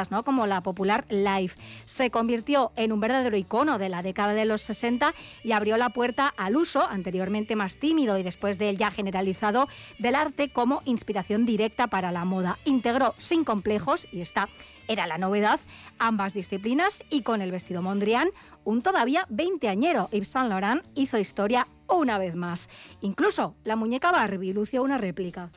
¿no? 0.10 0.24
como 0.24 0.46
la 0.48 0.62
popular 0.62 1.06
Life. 1.10 1.60
Se 1.86 2.12
convirtió 2.12 2.72
en 2.76 2.92
un 2.92 3.00
verdadero 3.00 3.36
icono 3.36 3.80
de 3.80 3.90
la 3.90 4.04
década 4.04 4.34
de 4.34 4.46
los 4.46 4.62
60 4.62 5.14
y 5.44 5.52
abrió 5.54 5.78
la 5.78 5.90
puerta 5.90 6.34
al 6.38 6.56
uso, 6.56 6.86
anteriormente 6.88 7.56
más 7.56 7.78
tímido 7.78 8.18
y 8.18 8.24
después 8.24 8.58
de 8.58 8.70
él 8.70 8.78
ya 8.78 8.92
generalizado, 8.92 9.68
del 10.00 10.16
arte 10.16 10.50
como 10.50 10.82
inspiración 10.86 11.46
directa 11.46 11.88
para 11.88 12.12
la 12.12 12.26
moda. 12.26 12.60
Integró 12.66 13.16
sin 13.18 13.44
complejos, 13.44 14.08
y 14.12 14.22
esta 14.22 14.50
era 14.88 15.08
la 15.08 15.18
novedad, 15.18 15.60
ambas 16.00 16.34
disciplinas 16.34 17.04
y 17.10 17.22
con 17.24 17.42
el 17.42 17.52
vestido 17.52 17.82
Mondrian, 17.82 18.30
un 18.64 18.82
todavía 18.82 19.26
veinteañero 19.30 20.10
Yves 20.12 20.30
Saint 20.30 20.50
Laurent 20.50 20.84
hizo 20.96 21.18
historia 21.18 21.68
una 21.88 22.18
vez 22.18 22.36
más. 22.36 22.70
Incluso 23.02 23.56
la 23.64 23.76
muñeca 23.76 24.12
Barbie 24.12 24.54
lució 24.54 24.84
una 24.84 24.98
réplica. 24.98 25.50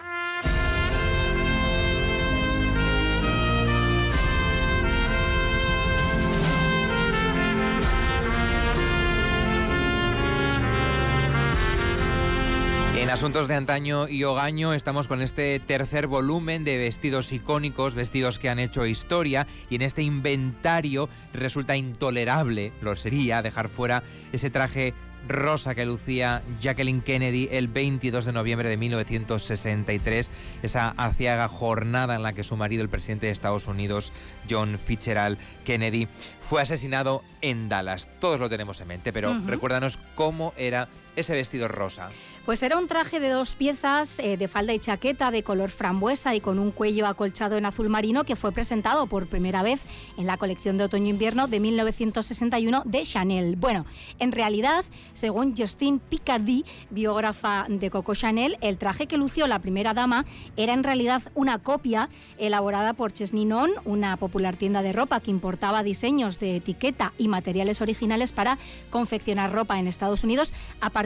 En 13.05 13.11
Asuntos 13.11 13.49
de 13.49 13.55
Antaño 13.55 14.09
y 14.09 14.25
Ogaño 14.25 14.73
estamos 14.73 15.09
con 15.09 15.21
este 15.21 15.61
tercer 15.61 16.07
volumen 16.07 16.65
de 16.65 16.79
vestidos 16.79 17.35
icónicos, 17.35 17.95
vestidos 17.95 18.39
que 18.39 18.49
han 18.49 18.59
hecho 18.59 18.87
historia, 18.87 19.47
y 19.69 19.75
en 19.75 19.83
este 19.83 20.01
inventario 20.01 21.11
resulta 21.35 21.77
intolerable, 21.77 22.73
lo 22.81 22.97
sería, 22.97 23.43
dejar 23.43 23.69
fuera 23.69 24.03
ese 24.33 24.49
traje 24.49 24.95
rosa 25.29 25.75
que 25.75 25.85
lucía 25.85 26.41
Jacqueline 26.63 27.03
Kennedy 27.03 27.51
el 27.53 27.69
22 27.69 28.25
de 28.25 28.33
noviembre 28.33 28.71
de 28.71 28.79
1963, 28.79 30.31
esa 30.63 30.89
aciaga 30.97 31.47
jornada 31.49 32.15
en 32.15 32.23
la 32.23 32.33
que 32.33 32.43
su 32.43 32.57
marido, 32.57 32.83
el 32.83 32.89
presidente 32.89 33.27
de 33.27 33.33
Estados 33.33 33.67
Unidos, 33.67 34.15
John 34.49 34.79
Fitzgerald 34.83 35.37
Kennedy, 35.67 36.09
fue 36.41 36.63
asesinado 36.63 37.23
en 37.43 37.69
Dallas. 37.69 38.09
Todos 38.19 38.41
lo 38.41 38.49
tenemos 38.49 38.81
en 38.81 38.89
mente, 38.89 39.13
pero 39.13 39.39
recuérdanos 39.47 39.99
cómo 40.15 40.55
era 40.57 40.89
ese 41.17 41.35
vestido 41.35 41.69
rosa. 41.69 42.11
Pues 42.45 42.63
era 42.63 42.77
un 42.77 42.89
traje 42.89 43.21
de 43.21 43.31
dos 43.31 43.55
piezas, 43.55 44.19
eh, 44.19 44.37
de 44.37 44.49
falda 44.49 44.75
y 44.75 44.79
chaqueta, 44.79 45.31
de 45.31 45.43
color 45.43 45.71
frambuesa 45.71 46.35
y 46.35 46.41
con 46.41 46.59
un 46.59 46.73
cuello 46.73 47.07
acolchado 47.07 47.57
en 47.57 47.65
azul 47.65 47.89
marino 47.89 48.25
que 48.25 48.37
fue 48.37 48.53
presentado 48.53 49.07
por 49.07 49.29
primera 49.29 49.63
vez 49.63 49.81
en 50.19 50.27
la 50.27 50.37
colección 50.37 50.77
de 50.77 50.85
otoño-invierno 50.85 51.47
de 51.47 51.61
1961 51.61 52.83
de 52.85 53.03
Chanel. 53.05 53.57
Bueno, 53.57 53.87
en 54.19 54.31
realidad, 54.31 54.85
según 55.15 55.57
Justine 55.57 56.01
Picardy, 56.07 56.67
biógrafa 56.91 57.65
de 57.69 57.89
Coco 57.89 58.15
Chanel, 58.15 58.59
el 58.61 58.77
traje 58.77 59.07
que 59.07 59.17
lució 59.17 59.47
la 59.47 59.61
primera 59.61 59.95
dama 59.95 60.27
era 60.57 60.75
en 60.75 60.85
realidad 60.85 61.23
una 61.35 61.61
copia 61.61 62.11
elaborada 62.37 62.93
por 62.93 63.13
Chesninon, 63.13 63.71
una 63.87 64.19
popular 64.19 64.57
tienda 64.57 64.83
de 64.83 64.93
ropa 64.93 65.21
que 65.21 65.31
importaba 65.31 65.83
diseños 65.83 66.39
de 66.39 66.57
etiqueta 66.57 67.15
y 67.17 67.29
materiales 67.29 67.81
originales 67.81 68.33
para 68.33 68.59
confeccionar 68.91 69.51
ropa 69.51 69.79
en 69.79 69.89
Estados 69.89 70.25
Unidos 70.25 70.53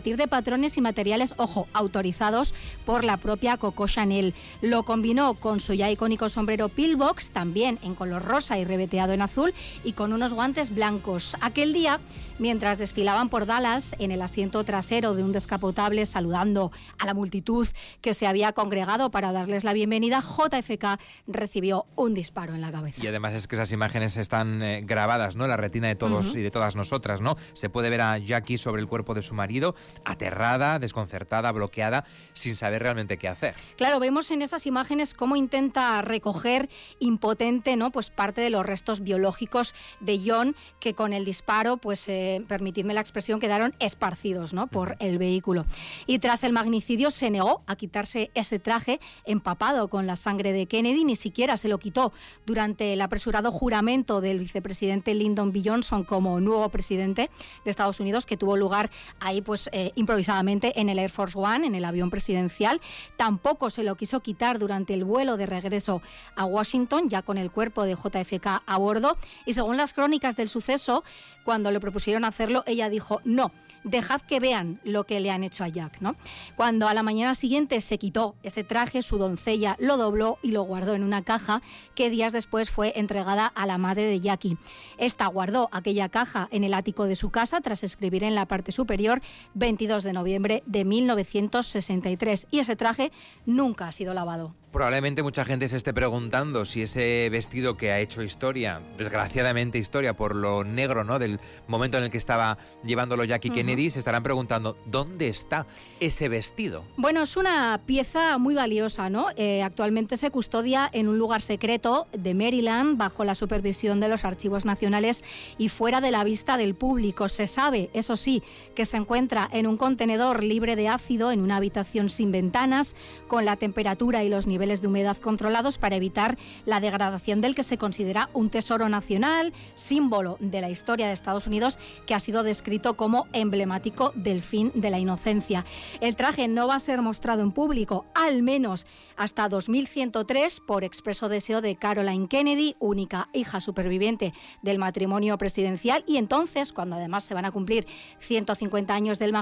de 0.02 0.28
patrones 0.28 0.76
y 0.76 0.80
materiales 0.80 1.34
ojo, 1.38 1.66
autorizados 1.72 2.54
por 2.84 3.04
la 3.04 3.16
propia 3.16 3.56
Coco 3.56 3.86
Chanel. 3.86 4.34
Lo 4.62 4.84
combinó 4.84 5.34
con 5.34 5.60
su 5.60 5.74
ya 5.74 5.90
icónico 5.90 6.28
sombrero 6.28 6.68
pillbox, 6.68 7.30
también 7.30 7.78
en 7.82 7.94
color 7.94 8.22
rosa 8.24 8.58
y 8.58 8.64
reveteado 8.64 9.12
en 9.12 9.22
azul, 9.22 9.52
y 9.84 9.92
con 9.92 10.12
unos 10.12 10.32
guantes 10.34 10.74
blancos. 10.74 11.36
Aquel 11.40 11.72
día 11.72 12.00
mientras 12.38 12.78
desfilaban 12.78 13.28
por 13.28 13.46
Dallas 13.46 13.94
en 13.98 14.10
el 14.10 14.22
asiento 14.22 14.64
trasero 14.64 15.14
de 15.14 15.22
un 15.22 15.32
descapotable 15.32 16.06
saludando 16.06 16.70
a 16.98 17.06
la 17.06 17.14
multitud 17.14 17.66
que 18.00 18.14
se 18.14 18.26
había 18.26 18.52
congregado 18.52 19.10
para 19.10 19.32
darles 19.32 19.64
la 19.64 19.72
bienvenida, 19.72 20.20
JFK 20.20 20.98
recibió 21.26 21.86
un 21.96 22.14
disparo 22.14 22.54
en 22.54 22.60
la 22.60 22.70
cabeza. 22.70 23.02
Y 23.02 23.06
además 23.06 23.34
es 23.34 23.48
que 23.48 23.56
esas 23.56 23.72
imágenes 23.72 24.16
están 24.16 24.62
eh, 24.62 24.82
grabadas, 24.84 25.36
¿no? 25.36 25.44
En 25.44 25.50
la 25.50 25.56
retina 25.56 25.88
de 25.88 25.96
todos 25.96 26.36
y 26.36 26.42
de 26.42 26.50
todas 26.50 26.76
nosotras, 26.76 27.20
¿no? 27.20 27.36
Se 27.52 27.68
puede 27.68 27.90
ver 27.90 28.00
a 28.00 28.18
Jackie 28.18 28.58
sobre 28.58 28.80
el 28.80 28.88
cuerpo 28.88 29.14
de 29.14 29.22
su 29.22 29.34
marido, 29.34 29.74
aterrada, 30.04 30.78
desconcertada, 30.78 31.52
bloqueada, 31.52 32.04
sin 32.34 32.56
saber 32.56 32.82
realmente 32.82 33.18
qué 33.18 33.28
hacer. 33.28 33.54
Claro, 33.76 34.00
vemos 34.00 34.30
en 34.30 34.42
esas 34.42 34.66
imágenes 34.66 35.14
cómo 35.14 35.36
intenta 35.36 36.00
recoger 36.02 36.68
impotente, 36.98 37.76
¿no? 37.76 37.90
Pues 37.90 38.10
parte 38.10 38.40
de 38.40 38.50
los 38.50 38.64
restos 38.64 39.02
biológicos 39.02 39.74
de 40.00 40.20
John 40.24 40.56
que 40.80 40.94
con 40.94 41.12
el 41.12 41.24
disparo 41.24 41.76
pues 41.76 42.08
eh, 42.08 42.44
permitidme 42.48 42.94
la 42.94 43.00
expresión, 43.00 43.40
quedaron 43.40 43.74
esparcidos 43.78 44.52
¿no? 44.54 44.66
por 44.66 44.96
el 45.00 45.18
vehículo. 45.18 45.66
Y 46.06 46.18
tras 46.18 46.44
el 46.44 46.52
magnicidio 46.52 47.10
se 47.10 47.30
negó 47.30 47.62
a 47.66 47.76
quitarse 47.76 48.30
ese 48.34 48.58
traje 48.58 49.00
empapado 49.24 49.88
con 49.88 50.06
la 50.06 50.16
sangre 50.16 50.52
de 50.52 50.66
Kennedy, 50.66 51.04
ni 51.04 51.16
siquiera 51.16 51.56
se 51.56 51.68
lo 51.68 51.78
quitó 51.78 52.12
durante 52.46 52.92
el 52.92 53.00
apresurado 53.00 53.52
juramento 53.52 54.20
del 54.20 54.38
vicepresidente 54.38 55.14
Lyndon 55.14 55.52
B. 55.52 55.62
Johnson 55.64 56.04
como 56.04 56.40
nuevo 56.40 56.68
presidente 56.68 57.30
de 57.64 57.70
Estados 57.70 58.00
Unidos, 58.00 58.26
que 58.26 58.36
tuvo 58.36 58.56
lugar 58.56 58.90
ahí 59.20 59.40
pues 59.40 59.70
eh, 59.78 59.92
improvisadamente 59.94 60.80
en 60.80 60.88
el 60.88 60.98
Air 60.98 61.08
Force 61.08 61.38
One, 61.38 61.64
en 61.64 61.76
el 61.76 61.84
avión 61.84 62.10
presidencial. 62.10 62.80
Tampoco 63.16 63.70
se 63.70 63.84
lo 63.84 63.94
quiso 63.94 64.18
quitar 64.18 64.58
durante 64.58 64.92
el 64.92 65.04
vuelo 65.04 65.36
de 65.36 65.46
regreso 65.46 66.02
a 66.34 66.44
Washington, 66.44 67.08
ya 67.08 67.22
con 67.22 67.38
el 67.38 67.52
cuerpo 67.52 67.84
de 67.84 67.94
JFK 67.94 68.62
a 68.66 68.76
bordo. 68.76 69.16
Y 69.46 69.52
según 69.52 69.76
las 69.76 69.92
crónicas 69.94 70.34
del 70.34 70.48
suceso, 70.48 71.04
cuando 71.44 71.70
le 71.70 71.78
propusieron 71.78 72.24
hacerlo, 72.24 72.64
ella 72.66 72.88
dijo, 72.88 73.20
no, 73.24 73.52
dejad 73.84 74.20
que 74.20 74.40
vean 74.40 74.80
lo 74.84 75.04
que 75.04 75.20
le 75.20 75.30
han 75.30 75.44
hecho 75.44 75.64
a 75.64 75.68
Jack. 75.68 76.00
¿no? 76.00 76.16
Cuando 76.56 76.88
a 76.88 76.94
la 76.94 77.02
mañana 77.02 77.34
siguiente 77.34 77.80
se 77.80 77.98
quitó 77.98 78.34
ese 78.42 78.64
traje, 78.64 79.02
su 79.02 79.18
doncella 79.18 79.76
lo 79.78 79.96
dobló 79.96 80.38
y 80.42 80.50
lo 80.50 80.62
guardó 80.62 80.94
en 80.94 81.04
una 81.04 81.22
caja 81.22 81.62
que 81.94 82.10
días 82.10 82.32
después 82.32 82.70
fue 82.70 82.92
entregada 82.96 83.46
a 83.46 83.66
la 83.66 83.78
madre 83.78 84.04
de 84.04 84.20
Jackie. 84.20 84.58
Esta 84.98 85.26
guardó 85.26 85.68
aquella 85.72 86.08
caja 86.08 86.48
en 86.50 86.64
el 86.64 86.74
ático 86.74 87.04
de 87.04 87.14
su 87.14 87.30
casa 87.30 87.60
tras 87.60 87.82
escribir 87.82 88.24
en 88.24 88.34
la 88.34 88.46
parte 88.46 88.72
superior 88.72 89.22
22 89.68 90.02
de 90.02 90.14
noviembre 90.14 90.62
de 90.64 90.86
1963 90.86 92.46
y 92.50 92.60
ese 92.60 92.74
traje 92.74 93.12
nunca 93.44 93.88
ha 93.88 93.92
sido 93.92 94.14
lavado. 94.14 94.54
Probablemente 94.72 95.22
mucha 95.22 95.46
gente 95.46 95.66
se 95.66 95.78
esté 95.78 95.94
preguntando 95.94 96.66
si 96.66 96.82
ese 96.82 97.28
vestido 97.30 97.78
que 97.78 97.90
ha 97.90 98.00
hecho 98.00 98.22
historia, 98.22 98.82
desgraciadamente 98.98 99.78
historia 99.78 100.14
por 100.14 100.36
lo 100.36 100.62
negro, 100.62 101.04
¿no? 101.04 101.18
Del 101.18 101.40
momento 101.66 101.96
en 101.96 102.04
el 102.04 102.10
que 102.10 102.18
estaba 102.18 102.58
llevándolo 102.84 103.24
Jackie 103.24 103.48
Kennedy, 103.48 103.90
se 103.90 103.98
estarán 103.98 104.22
preguntando 104.22 104.76
dónde 104.84 105.28
está 105.28 105.66
ese 106.00 106.28
vestido. 106.28 106.84
Bueno, 106.98 107.22
es 107.22 107.38
una 107.38 107.80
pieza 107.86 108.36
muy 108.36 108.54
valiosa, 108.54 109.08
¿no? 109.08 109.28
Eh, 109.36 109.62
actualmente 109.62 110.18
se 110.18 110.30
custodia 110.30 110.88
en 110.92 111.08
un 111.08 111.16
lugar 111.16 111.40
secreto 111.40 112.06
de 112.12 112.34
Maryland 112.34 112.98
bajo 112.98 113.24
la 113.24 113.34
supervisión 113.34 114.00
de 114.00 114.08
los 114.08 114.26
archivos 114.26 114.66
nacionales 114.66 115.24
y 115.56 115.70
fuera 115.70 116.02
de 116.02 116.10
la 116.10 116.24
vista 116.24 116.58
del 116.58 116.74
público. 116.74 117.28
Se 117.28 117.46
sabe, 117.46 117.88
eso 117.94 118.16
sí, 118.16 118.42
que 118.74 118.84
se 118.84 118.98
encuentra 118.98 119.48
en 119.58 119.66
un 119.66 119.76
contenedor 119.76 120.42
libre 120.42 120.76
de 120.76 120.88
ácido 120.88 121.32
en 121.32 121.40
una 121.40 121.56
habitación 121.56 122.08
sin 122.08 122.32
ventanas, 122.32 122.94
con 123.26 123.44
la 123.44 123.56
temperatura 123.56 124.24
y 124.24 124.28
los 124.28 124.46
niveles 124.46 124.80
de 124.80 124.88
humedad 124.88 125.16
controlados 125.16 125.78
para 125.78 125.96
evitar 125.96 126.38
la 126.64 126.80
degradación 126.80 127.40
del 127.40 127.54
que 127.54 127.62
se 127.62 127.78
considera 127.78 128.30
un 128.32 128.50
tesoro 128.50 128.88
nacional, 128.88 129.52
símbolo 129.74 130.36
de 130.40 130.60
la 130.60 130.70
historia 130.70 131.06
de 131.06 131.12
Estados 131.12 131.46
Unidos, 131.46 131.78
que 132.06 132.14
ha 132.14 132.20
sido 132.20 132.42
descrito 132.42 132.96
como 132.96 133.26
emblemático 133.32 134.12
del 134.14 134.42
fin 134.42 134.72
de 134.74 134.90
la 134.90 134.98
inocencia. 134.98 135.64
El 136.00 136.16
traje 136.16 136.48
no 136.48 136.68
va 136.68 136.76
a 136.76 136.80
ser 136.80 137.02
mostrado 137.02 137.42
en 137.42 137.52
público, 137.52 138.06
al 138.14 138.42
menos 138.42 138.86
hasta 139.16 139.48
2103, 139.48 140.60
por 140.60 140.84
expreso 140.84 141.28
deseo 141.28 141.60
de 141.60 141.76
Caroline 141.76 142.28
Kennedy, 142.28 142.76
única 142.78 143.28
hija 143.32 143.60
superviviente 143.60 144.32
del 144.62 144.78
matrimonio 144.78 145.36
presidencial, 145.38 146.04
y 146.06 146.16
entonces, 146.16 146.72
cuando 146.72 146.96
además 146.96 147.24
se 147.24 147.34
van 147.34 147.44
a 147.44 147.50
cumplir 147.50 147.86
150 148.20 148.94
años 148.94 149.18
del 149.18 149.32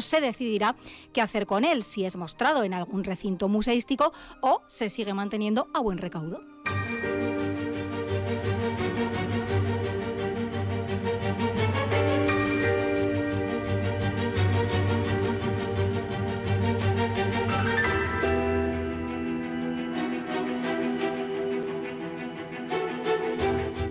se 0.00 0.20
decidirá 0.20 0.74
qué 1.12 1.20
hacer 1.20 1.46
con 1.46 1.64
él, 1.64 1.82
si 1.82 2.04
es 2.04 2.16
mostrado 2.16 2.64
en 2.64 2.74
algún 2.74 3.04
recinto 3.04 3.48
museístico 3.48 4.12
o 4.40 4.62
se 4.66 4.88
sigue 4.88 5.14
manteniendo 5.14 5.68
a 5.72 5.80
buen 5.80 5.98
recaudo. 5.98 6.40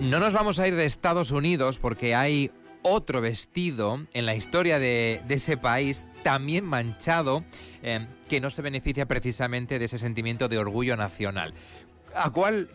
No 0.01 0.19
nos 0.19 0.34
vamos 0.34 0.60
a 0.60 0.67
ir 0.67 0.75
de 0.75 0.86
Estados 0.86 1.31
Unidos 1.31 1.79
porque 1.79 2.13
hay 2.13 2.51
otro 2.87 3.19
vestido 3.19 4.05
en 4.13 4.27
la 4.27 4.35
historia 4.35 4.77
de, 4.77 5.23
ese 5.27 5.57
país 5.57 6.05
también 6.23 6.63
manchado 6.63 7.43
eh, 7.81 8.07
que 8.29 8.39
no 8.39 8.51
se 8.51 8.61
beneficia 8.61 9.07
precisamente 9.07 9.79
de 9.79 9.85
ese 9.85 9.97
sentimiento 9.97 10.47
de 10.47 10.59
orgullo 10.59 10.95
nacional. 10.95 11.55
¿A 12.13 12.29
cuál 12.29 12.69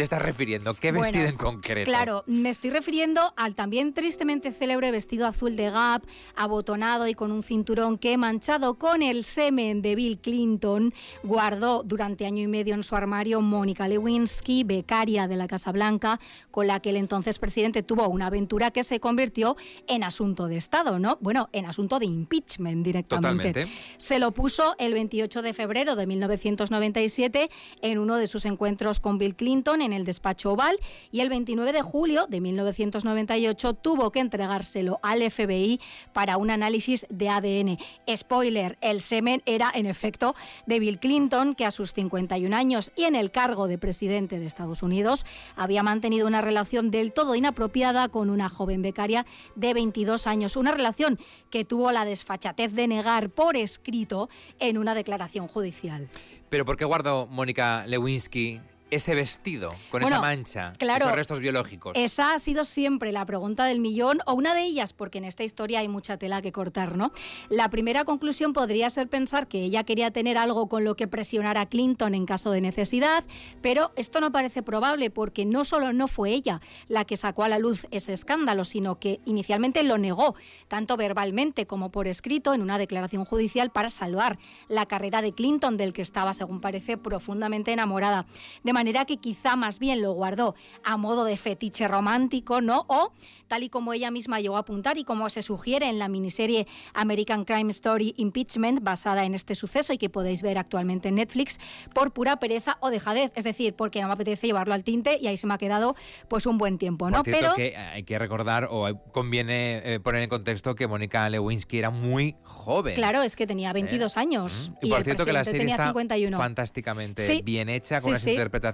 te 0.00 0.04
estás 0.04 0.22
refiriendo? 0.22 0.72
¿Qué 0.72 0.92
vestido 0.92 1.26
en 1.26 1.36
concreto? 1.36 1.84
Claro, 1.84 2.24
me 2.26 2.48
estoy 2.48 2.70
refiriendo 2.70 3.34
al 3.36 3.54
también 3.54 3.92
tristemente 3.92 4.50
célebre 4.50 4.90
vestido 4.90 5.26
azul 5.26 5.56
de 5.56 5.70
Gap, 5.70 6.02
abotonado 6.34 7.06
y 7.06 7.14
con 7.14 7.30
un 7.30 7.42
cinturón 7.42 7.98
que, 7.98 8.16
manchado 8.16 8.78
con 8.78 9.02
el 9.02 9.24
semen 9.24 9.82
de 9.82 9.94
Bill 9.94 10.18
Clinton, 10.18 10.94
guardó 11.22 11.82
durante 11.82 12.24
año 12.24 12.42
y 12.42 12.46
medio 12.46 12.72
en 12.74 12.82
su 12.82 12.96
armario 12.96 13.42
Mónica 13.42 13.88
Lewinsky, 13.88 14.64
becaria 14.64 15.28
de 15.28 15.36
la 15.36 15.46
Casa 15.46 15.70
Blanca, 15.70 16.18
con 16.50 16.66
la 16.66 16.80
que 16.80 16.90
el 16.90 16.96
entonces 16.96 17.38
presidente 17.38 17.82
tuvo 17.82 18.08
una 18.08 18.28
aventura 18.28 18.70
que 18.70 18.84
se 18.84 19.00
convirtió 19.00 19.56
en 19.86 20.02
asunto 20.02 20.46
de 20.46 20.56
Estado, 20.56 20.98
¿no? 20.98 21.18
Bueno, 21.20 21.50
en 21.52 21.66
asunto 21.66 21.98
de 21.98 22.06
impeachment 22.06 22.82
directamente. 22.82 23.48
Totalmente. 23.48 23.76
Se 23.98 24.18
lo 24.18 24.32
puso 24.32 24.76
el 24.78 24.94
28 24.94 25.42
de 25.42 25.52
febrero 25.52 25.94
de 25.94 26.06
1997 26.06 27.50
en 27.82 27.98
uno 27.98 28.16
de 28.16 28.26
sus 28.26 28.46
encuentros 28.46 28.98
con 29.00 29.18
Bill 29.18 29.36
Clinton 29.36 29.82
en 29.82 29.89
en 29.90 29.96
el 29.96 30.04
despacho 30.04 30.52
Oval 30.52 30.78
y 31.10 31.20
el 31.20 31.28
29 31.28 31.72
de 31.72 31.82
julio 31.82 32.26
de 32.28 32.40
1998 32.40 33.74
tuvo 33.74 34.10
que 34.12 34.20
entregárselo 34.20 35.00
al 35.02 35.28
FBI 35.28 35.80
para 36.12 36.36
un 36.36 36.50
análisis 36.50 37.06
de 37.10 37.28
ADN. 37.28 37.78
Spoiler, 38.14 38.78
el 38.80 39.00
semen 39.00 39.42
era 39.46 39.70
en 39.74 39.86
efecto 39.86 40.34
de 40.66 40.78
Bill 40.78 40.98
Clinton, 40.98 41.54
que 41.54 41.66
a 41.66 41.70
sus 41.70 41.92
51 41.92 42.56
años 42.56 42.92
y 42.96 43.04
en 43.04 43.14
el 43.14 43.30
cargo 43.30 43.66
de 43.66 43.78
presidente 43.78 44.38
de 44.38 44.46
Estados 44.46 44.82
Unidos 44.82 45.26
había 45.56 45.82
mantenido 45.82 46.26
una 46.26 46.40
relación 46.40 46.90
del 46.90 47.12
todo 47.12 47.34
inapropiada 47.34 48.08
con 48.08 48.30
una 48.30 48.48
joven 48.48 48.82
becaria 48.82 49.26
de 49.56 49.74
22 49.74 50.26
años. 50.26 50.56
Una 50.56 50.72
relación 50.72 51.18
que 51.50 51.64
tuvo 51.64 51.90
la 51.92 52.04
desfachatez 52.04 52.72
de 52.74 52.88
negar 52.88 53.30
por 53.30 53.56
escrito 53.56 54.28
en 54.58 54.78
una 54.78 54.94
declaración 54.94 55.48
judicial. 55.48 56.08
Pero 56.48 56.64
¿por 56.64 56.76
qué 56.76 56.84
guardó 56.84 57.26
Mónica 57.28 57.86
Lewinsky 57.86 58.60
ese 58.90 59.14
vestido 59.14 59.74
con 59.90 60.02
esa 60.02 60.20
mancha, 60.20 60.72
esos 60.78 61.12
restos 61.12 61.40
biológicos? 61.40 61.92
Esa 61.96 62.34
ha 62.34 62.38
sido 62.38 62.64
siempre 62.64 63.12
la 63.12 63.24
pregunta 63.24 63.64
del 63.64 63.80
millón, 63.80 64.20
o 64.26 64.34
una 64.34 64.54
de 64.54 64.62
ellas, 64.62 64.92
porque 64.92 65.18
en 65.18 65.24
esta 65.24 65.44
historia 65.44 65.80
hay 65.80 65.88
mucha 65.88 66.16
tela 66.16 66.42
que 66.42 66.52
cortar, 66.52 66.96
¿no? 66.96 67.12
La 67.48 67.70
primera 67.70 68.04
conclusión 68.04 68.52
podría 68.52 68.90
ser 68.90 69.08
pensar 69.08 69.48
que 69.48 69.62
ella 69.62 69.84
quería 69.84 70.10
tener 70.10 70.38
algo 70.38 70.68
con 70.68 70.84
lo 70.84 70.96
que 70.96 71.08
presionar 71.08 71.58
a 71.58 71.66
Clinton 71.66 72.14
en 72.14 72.26
caso 72.26 72.50
de 72.50 72.60
necesidad, 72.60 73.24
pero 73.60 73.92
esto 73.96 74.20
no 74.20 74.32
parece 74.32 74.62
probable 74.62 75.10
porque 75.10 75.44
no 75.44 75.64
solo 75.64 75.92
no 75.92 76.08
fue 76.08 76.30
ella 76.30 76.60
la 76.88 77.04
que 77.04 77.16
sacó 77.16 77.44
a 77.44 77.48
la 77.48 77.58
luz 77.58 77.86
ese 77.90 78.12
escándalo, 78.12 78.64
sino 78.64 78.98
que 78.98 79.20
inicialmente 79.24 79.82
lo 79.82 79.98
negó, 79.98 80.34
tanto 80.68 80.96
verbalmente 80.96 81.66
como 81.66 81.90
por 81.90 82.06
escrito, 82.06 82.54
en 82.54 82.62
una 82.62 82.78
declaración 82.78 83.24
judicial 83.24 83.70
para 83.70 83.90
salvar 83.90 84.38
la 84.68 84.86
carrera 84.86 85.22
de 85.22 85.32
Clinton, 85.32 85.76
del 85.76 85.92
que 85.92 86.02
estaba, 86.02 86.32
según 86.32 86.60
parece, 86.60 86.96
profundamente 86.96 87.72
enamorada. 87.72 88.26
De 88.62 88.72
manera 88.80 89.04
que 89.04 89.18
quizá 89.18 89.56
más 89.56 89.78
bien 89.78 90.00
lo 90.00 90.12
guardó 90.12 90.54
a 90.84 90.96
modo 90.96 91.24
de 91.26 91.36
fetiche 91.36 91.86
romántico, 91.86 92.62
¿no? 92.62 92.86
O 92.88 93.12
tal 93.46 93.62
y 93.62 93.68
como 93.68 93.92
ella 93.92 94.10
misma 94.10 94.40
llegó 94.40 94.56
a 94.56 94.60
apuntar 94.60 94.96
y 94.96 95.04
como 95.04 95.28
se 95.28 95.42
sugiere 95.42 95.88
en 95.88 95.98
la 95.98 96.08
miniserie 96.08 96.66
American 96.94 97.44
Crime 97.44 97.70
Story 97.72 98.14
Impeachment, 98.16 98.82
basada 98.82 99.24
en 99.24 99.34
este 99.34 99.54
suceso 99.54 99.92
y 99.92 99.98
que 99.98 100.08
podéis 100.08 100.40
ver 100.40 100.56
actualmente 100.56 101.08
en 101.08 101.16
Netflix, 101.16 101.58
por 101.92 102.12
pura 102.12 102.38
pereza 102.38 102.78
o 102.80 102.88
dejadez, 102.88 103.32
es 103.34 103.44
decir, 103.44 103.74
porque 103.74 104.00
no 104.00 104.06
me 104.06 104.14
apetece 104.14 104.46
llevarlo 104.46 104.72
al 104.72 104.82
tinte 104.82 105.18
y 105.20 105.26
ahí 105.26 105.36
se 105.36 105.46
me 105.46 105.52
ha 105.52 105.58
quedado 105.58 105.94
pues 106.28 106.46
un 106.46 106.56
buen 106.56 106.78
tiempo, 106.78 107.10
¿no? 107.10 107.22
Pero 107.22 107.52
que 107.54 107.76
hay 107.76 108.04
que 108.04 108.18
recordar 108.18 108.68
o 108.70 108.88
conviene 109.12 109.82
eh, 109.84 110.00
poner 110.00 110.22
en 110.22 110.30
contexto 110.30 110.74
que 110.74 110.86
Mónica 110.86 111.28
Lewinsky 111.28 111.78
era 111.78 111.90
muy 111.90 112.36
joven. 112.44 112.94
Claro, 112.94 113.22
es 113.22 113.36
que 113.36 113.46
tenía 113.46 113.74
22 113.74 114.16
¿Eh? 114.16 114.20
años. 114.20 114.72
Y, 114.80 114.88
por 114.88 115.02
cierto 115.02 115.26
que 115.26 115.32
la 115.34 115.44
serie 115.44 115.66
está 115.66 115.92
fantásticamente 116.36 117.42
bien 117.42 117.68
hecha, 117.68 118.00
con 118.00 118.12
las 118.12 118.26
interpretaciones 118.26 118.69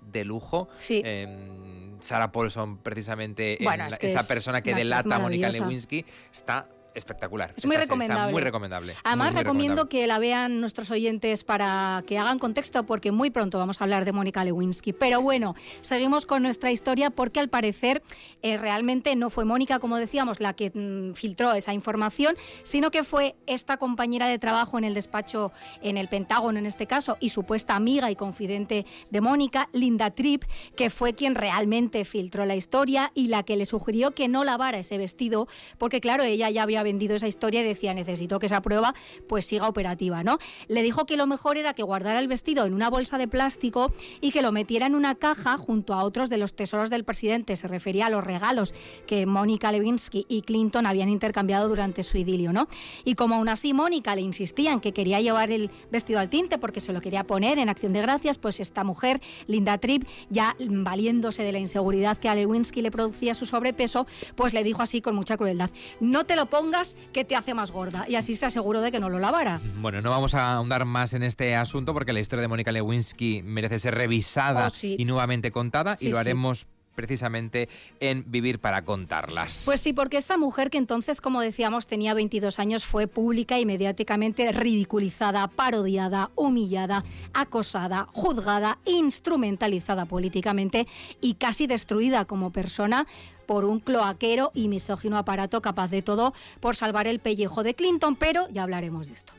de 0.00 0.24
lujo. 0.24 0.68
Sí. 0.78 1.02
Em, 1.04 2.00
Sarah 2.00 2.32
Paulson, 2.32 2.78
precisamente, 2.78 3.58
esa 4.00 4.26
persona 4.26 4.60
que 4.60 4.74
delata 4.74 5.16
a 5.16 5.18
Mónica 5.18 5.48
Lewinsky, 5.48 6.04
está 6.32 6.68
espectacular. 6.94 7.52
Es 7.56 7.66
muy 7.66 7.76
recomendable. 7.76 8.32
muy 8.32 8.42
recomendable. 8.42 8.94
Además, 9.04 9.34
recomiendo 9.34 9.88
que 9.88 10.06
la 10.06 10.18
vean 10.18 10.60
nuestros 10.60 10.90
oyentes 10.90 11.44
para 11.44 12.02
que 12.06 12.18
hagan 12.18 12.38
contexto, 12.38 12.84
porque 12.84 13.12
muy 13.12 13.30
pronto 13.30 13.58
vamos 13.58 13.80
a 13.80 13.84
hablar 13.84 14.04
de 14.04 14.12
Mónica 14.12 14.44
Lewinsky. 14.44 14.92
Pero 14.92 15.20
bueno, 15.20 15.54
seguimos 15.80 16.26
con 16.26 16.42
nuestra 16.42 16.70
historia 16.70 17.10
porque 17.10 17.40
al 17.40 17.48
parecer 17.48 18.02
eh, 18.42 18.56
realmente 18.56 19.16
no 19.16 19.30
fue 19.30 19.44
Mónica, 19.44 19.78
como 19.78 19.96
decíamos, 19.96 20.40
la 20.40 20.54
que 20.54 20.70
mm, 20.70 21.14
filtró 21.14 21.52
esa 21.52 21.74
información, 21.74 22.36
sino 22.62 22.90
que 22.90 23.04
fue 23.04 23.34
esta 23.46 23.76
compañera 23.76 24.28
de 24.28 24.38
trabajo 24.38 24.78
en 24.78 24.84
el 24.84 24.94
despacho, 24.94 25.52
en 25.82 25.96
el 25.96 26.08
Pentágono 26.08 26.58
en 26.58 26.66
este 26.66 26.86
caso, 26.86 27.16
y 27.20 27.30
supuesta 27.30 27.74
amiga 27.74 28.10
y 28.10 28.16
confidente 28.16 28.86
de 29.10 29.20
Mónica, 29.20 29.68
Linda 29.72 30.10
Tripp, 30.10 30.44
que 30.76 30.90
fue 30.90 31.14
quien 31.14 31.34
realmente 31.34 32.04
filtró 32.04 32.44
la 32.46 32.56
historia 32.56 33.10
y 33.14 33.28
la 33.28 33.42
que 33.42 33.56
le 33.56 33.64
sugirió 33.64 34.12
que 34.12 34.28
no 34.28 34.44
lavara 34.44 34.78
ese 34.78 34.98
vestido, 34.98 35.48
porque 35.78 36.00
claro, 36.00 36.22
ella 36.22 36.50
ya 36.50 36.62
había 36.62 36.83
vendido 36.84 37.16
esa 37.16 37.26
historia 37.26 37.62
y 37.62 37.64
decía, 37.64 37.92
necesito 37.94 38.38
que 38.38 38.46
esa 38.46 38.62
prueba 38.62 38.94
pues 39.26 39.46
siga 39.46 39.68
operativa, 39.68 40.22
¿no? 40.22 40.38
Le 40.68 40.84
dijo 40.84 41.04
que 41.06 41.16
lo 41.16 41.26
mejor 41.26 41.58
era 41.58 41.74
que 41.74 41.82
guardara 41.82 42.20
el 42.20 42.28
vestido 42.28 42.64
en 42.64 42.74
una 42.74 42.90
bolsa 42.90 43.18
de 43.18 43.26
plástico 43.26 43.92
y 44.20 44.30
que 44.30 44.42
lo 44.42 44.52
metiera 44.52 44.86
en 44.86 44.94
una 44.94 45.16
caja 45.16 45.56
junto 45.56 45.94
a 45.94 46.04
otros 46.04 46.30
de 46.30 46.38
los 46.38 46.54
tesoros 46.54 46.90
del 46.90 47.04
presidente. 47.04 47.56
Se 47.56 47.66
refería 47.66 48.06
a 48.06 48.10
los 48.10 48.22
regalos 48.22 48.74
que 49.06 49.26
Mónica 49.26 49.72
Lewinsky 49.72 50.26
y 50.28 50.42
Clinton 50.42 50.86
habían 50.86 51.08
intercambiado 51.08 51.68
durante 51.68 52.02
su 52.02 52.18
idilio, 52.18 52.52
¿no? 52.52 52.68
Y 53.04 53.14
como 53.14 53.36
aún 53.36 53.48
así 53.48 53.72
Mónica 53.72 54.14
le 54.14 54.20
insistía 54.20 54.72
en 54.72 54.80
que 54.80 54.92
quería 54.92 55.20
llevar 55.20 55.50
el 55.50 55.70
vestido 55.90 56.20
al 56.20 56.28
tinte 56.28 56.58
porque 56.58 56.80
se 56.80 56.92
lo 56.92 57.00
quería 57.00 57.24
poner 57.24 57.58
en 57.58 57.68
acción 57.68 57.92
de 57.92 58.02
gracias, 58.02 58.38
pues 58.38 58.60
esta 58.60 58.84
mujer, 58.84 59.20
Linda 59.46 59.78
Tripp, 59.78 60.04
ya 60.28 60.56
valiéndose 60.58 61.42
de 61.42 61.52
la 61.52 61.58
inseguridad 61.58 62.18
que 62.18 62.28
a 62.28 62.34
Lewinsky 62.34 62.82
le 62.82 62.90
producía 62.90 63.34
su 63.34 63.46
sobrepeso, 63.46 64.06
pues 64.34 64.52
le 64.52 64.62
dijo 64.62 64.82
así 64.82 65.00
con 65.00 65.14
mucha 65.14 65.36
crueldad, 65.36 65.70
no 66.00 66.24
te 66.24 66.36
lo 66.36 66.46
pongas 66.46 66.73
que 67.12 67.24
te 67.24 67.36
hace 67.36 67.54
más 67.54 67.70
gorda. 67.70 68.06
Y 68.08 68.16
así 68.16 68.34
se 68.34 68.46
aseguró 68.46 68.80
de 68.80 68.90
que 68.90 68.98
no 68.98 69.08
lo 69.08 69.18
lavara. 69.18 69.60
Bueno, 69.76 70.00
no 70.00 70.10
vamos 70.10 70.34
a 70.34 70.54
ahondar 70.54 70.84
más 70.84 71.14
en 71.14 71.22
este 71.22 71.54
asunto 71.54 71.94
porque 71.94 72.12
la 72.12 72.20
historia 72.20 72.42
de 72.42 72.48
Mónica 72.48 72.72
Lewinsky 72.72 73.42
merece 73.42 73.78
ser 73.78 73.94
revisada 73.94 74.68
oh, 74.68 74.72
y 74.82 75.04
nuevamente 75.04 75.50
contada 75.50 75.94
y 76.00 76.08
lo 76.08 76.18
haremos 76.18 76.66
precisamente 76.94 77.68
en 78.00 78.24
Vivir 78.30 78.58
para 78.58 78.84
contarlas. 78.84 79.62
Pues 79.64 79.80
sí, 79.80 79.92
porque 79.92 80.16
esta 80.16 80.36
mujer 80.36 80.70
que 80.70 80.78
entonces, 80.78 81.20
como 81.20 81.40
decíamos, 81.40 81.86
tenía 81.86 82.14
22 82.14 82.58
años, 82.58 82.84
fue 82.84 83.06
pública 83.06 83.58
y 83.58 83.66
mediáticamente 83.66 84.50
ridiculizada, 84.52 85.48
parodiada, 85.48 86.30
humillada, 86.34 87.04
acosada, 87.32 88.08
juzgada, 88.12 88.78
instrumentalizada 88.84 90.06
políticamente 90.06 90.86
y 91.20 91.34
casi 91.34 91.66
destruida 91.66 92.24
como 92.24 92.50
persona 92.50 93.06
por 93.46 93.64
un 93.64 93.80
cloaquero 93.80 94.50
y 94.54 94.68
misógino 94.68 95.18
aparato 95.18 95.60
capaz 95.60 95.88
de 95.88 96.02
todo 96.02 96.34
por 96.60 96.76
salvar 96.76 97.06
el 97.06 97.18
pellejo 97.18 97.62
de 97.62 97.74
Clinton, 97.74 98.16
pero 98.16 98.48
ya 98.50 98.62
hablaremos 98.62 99.08
de 99.08 99.12
esto. 99.14 99.32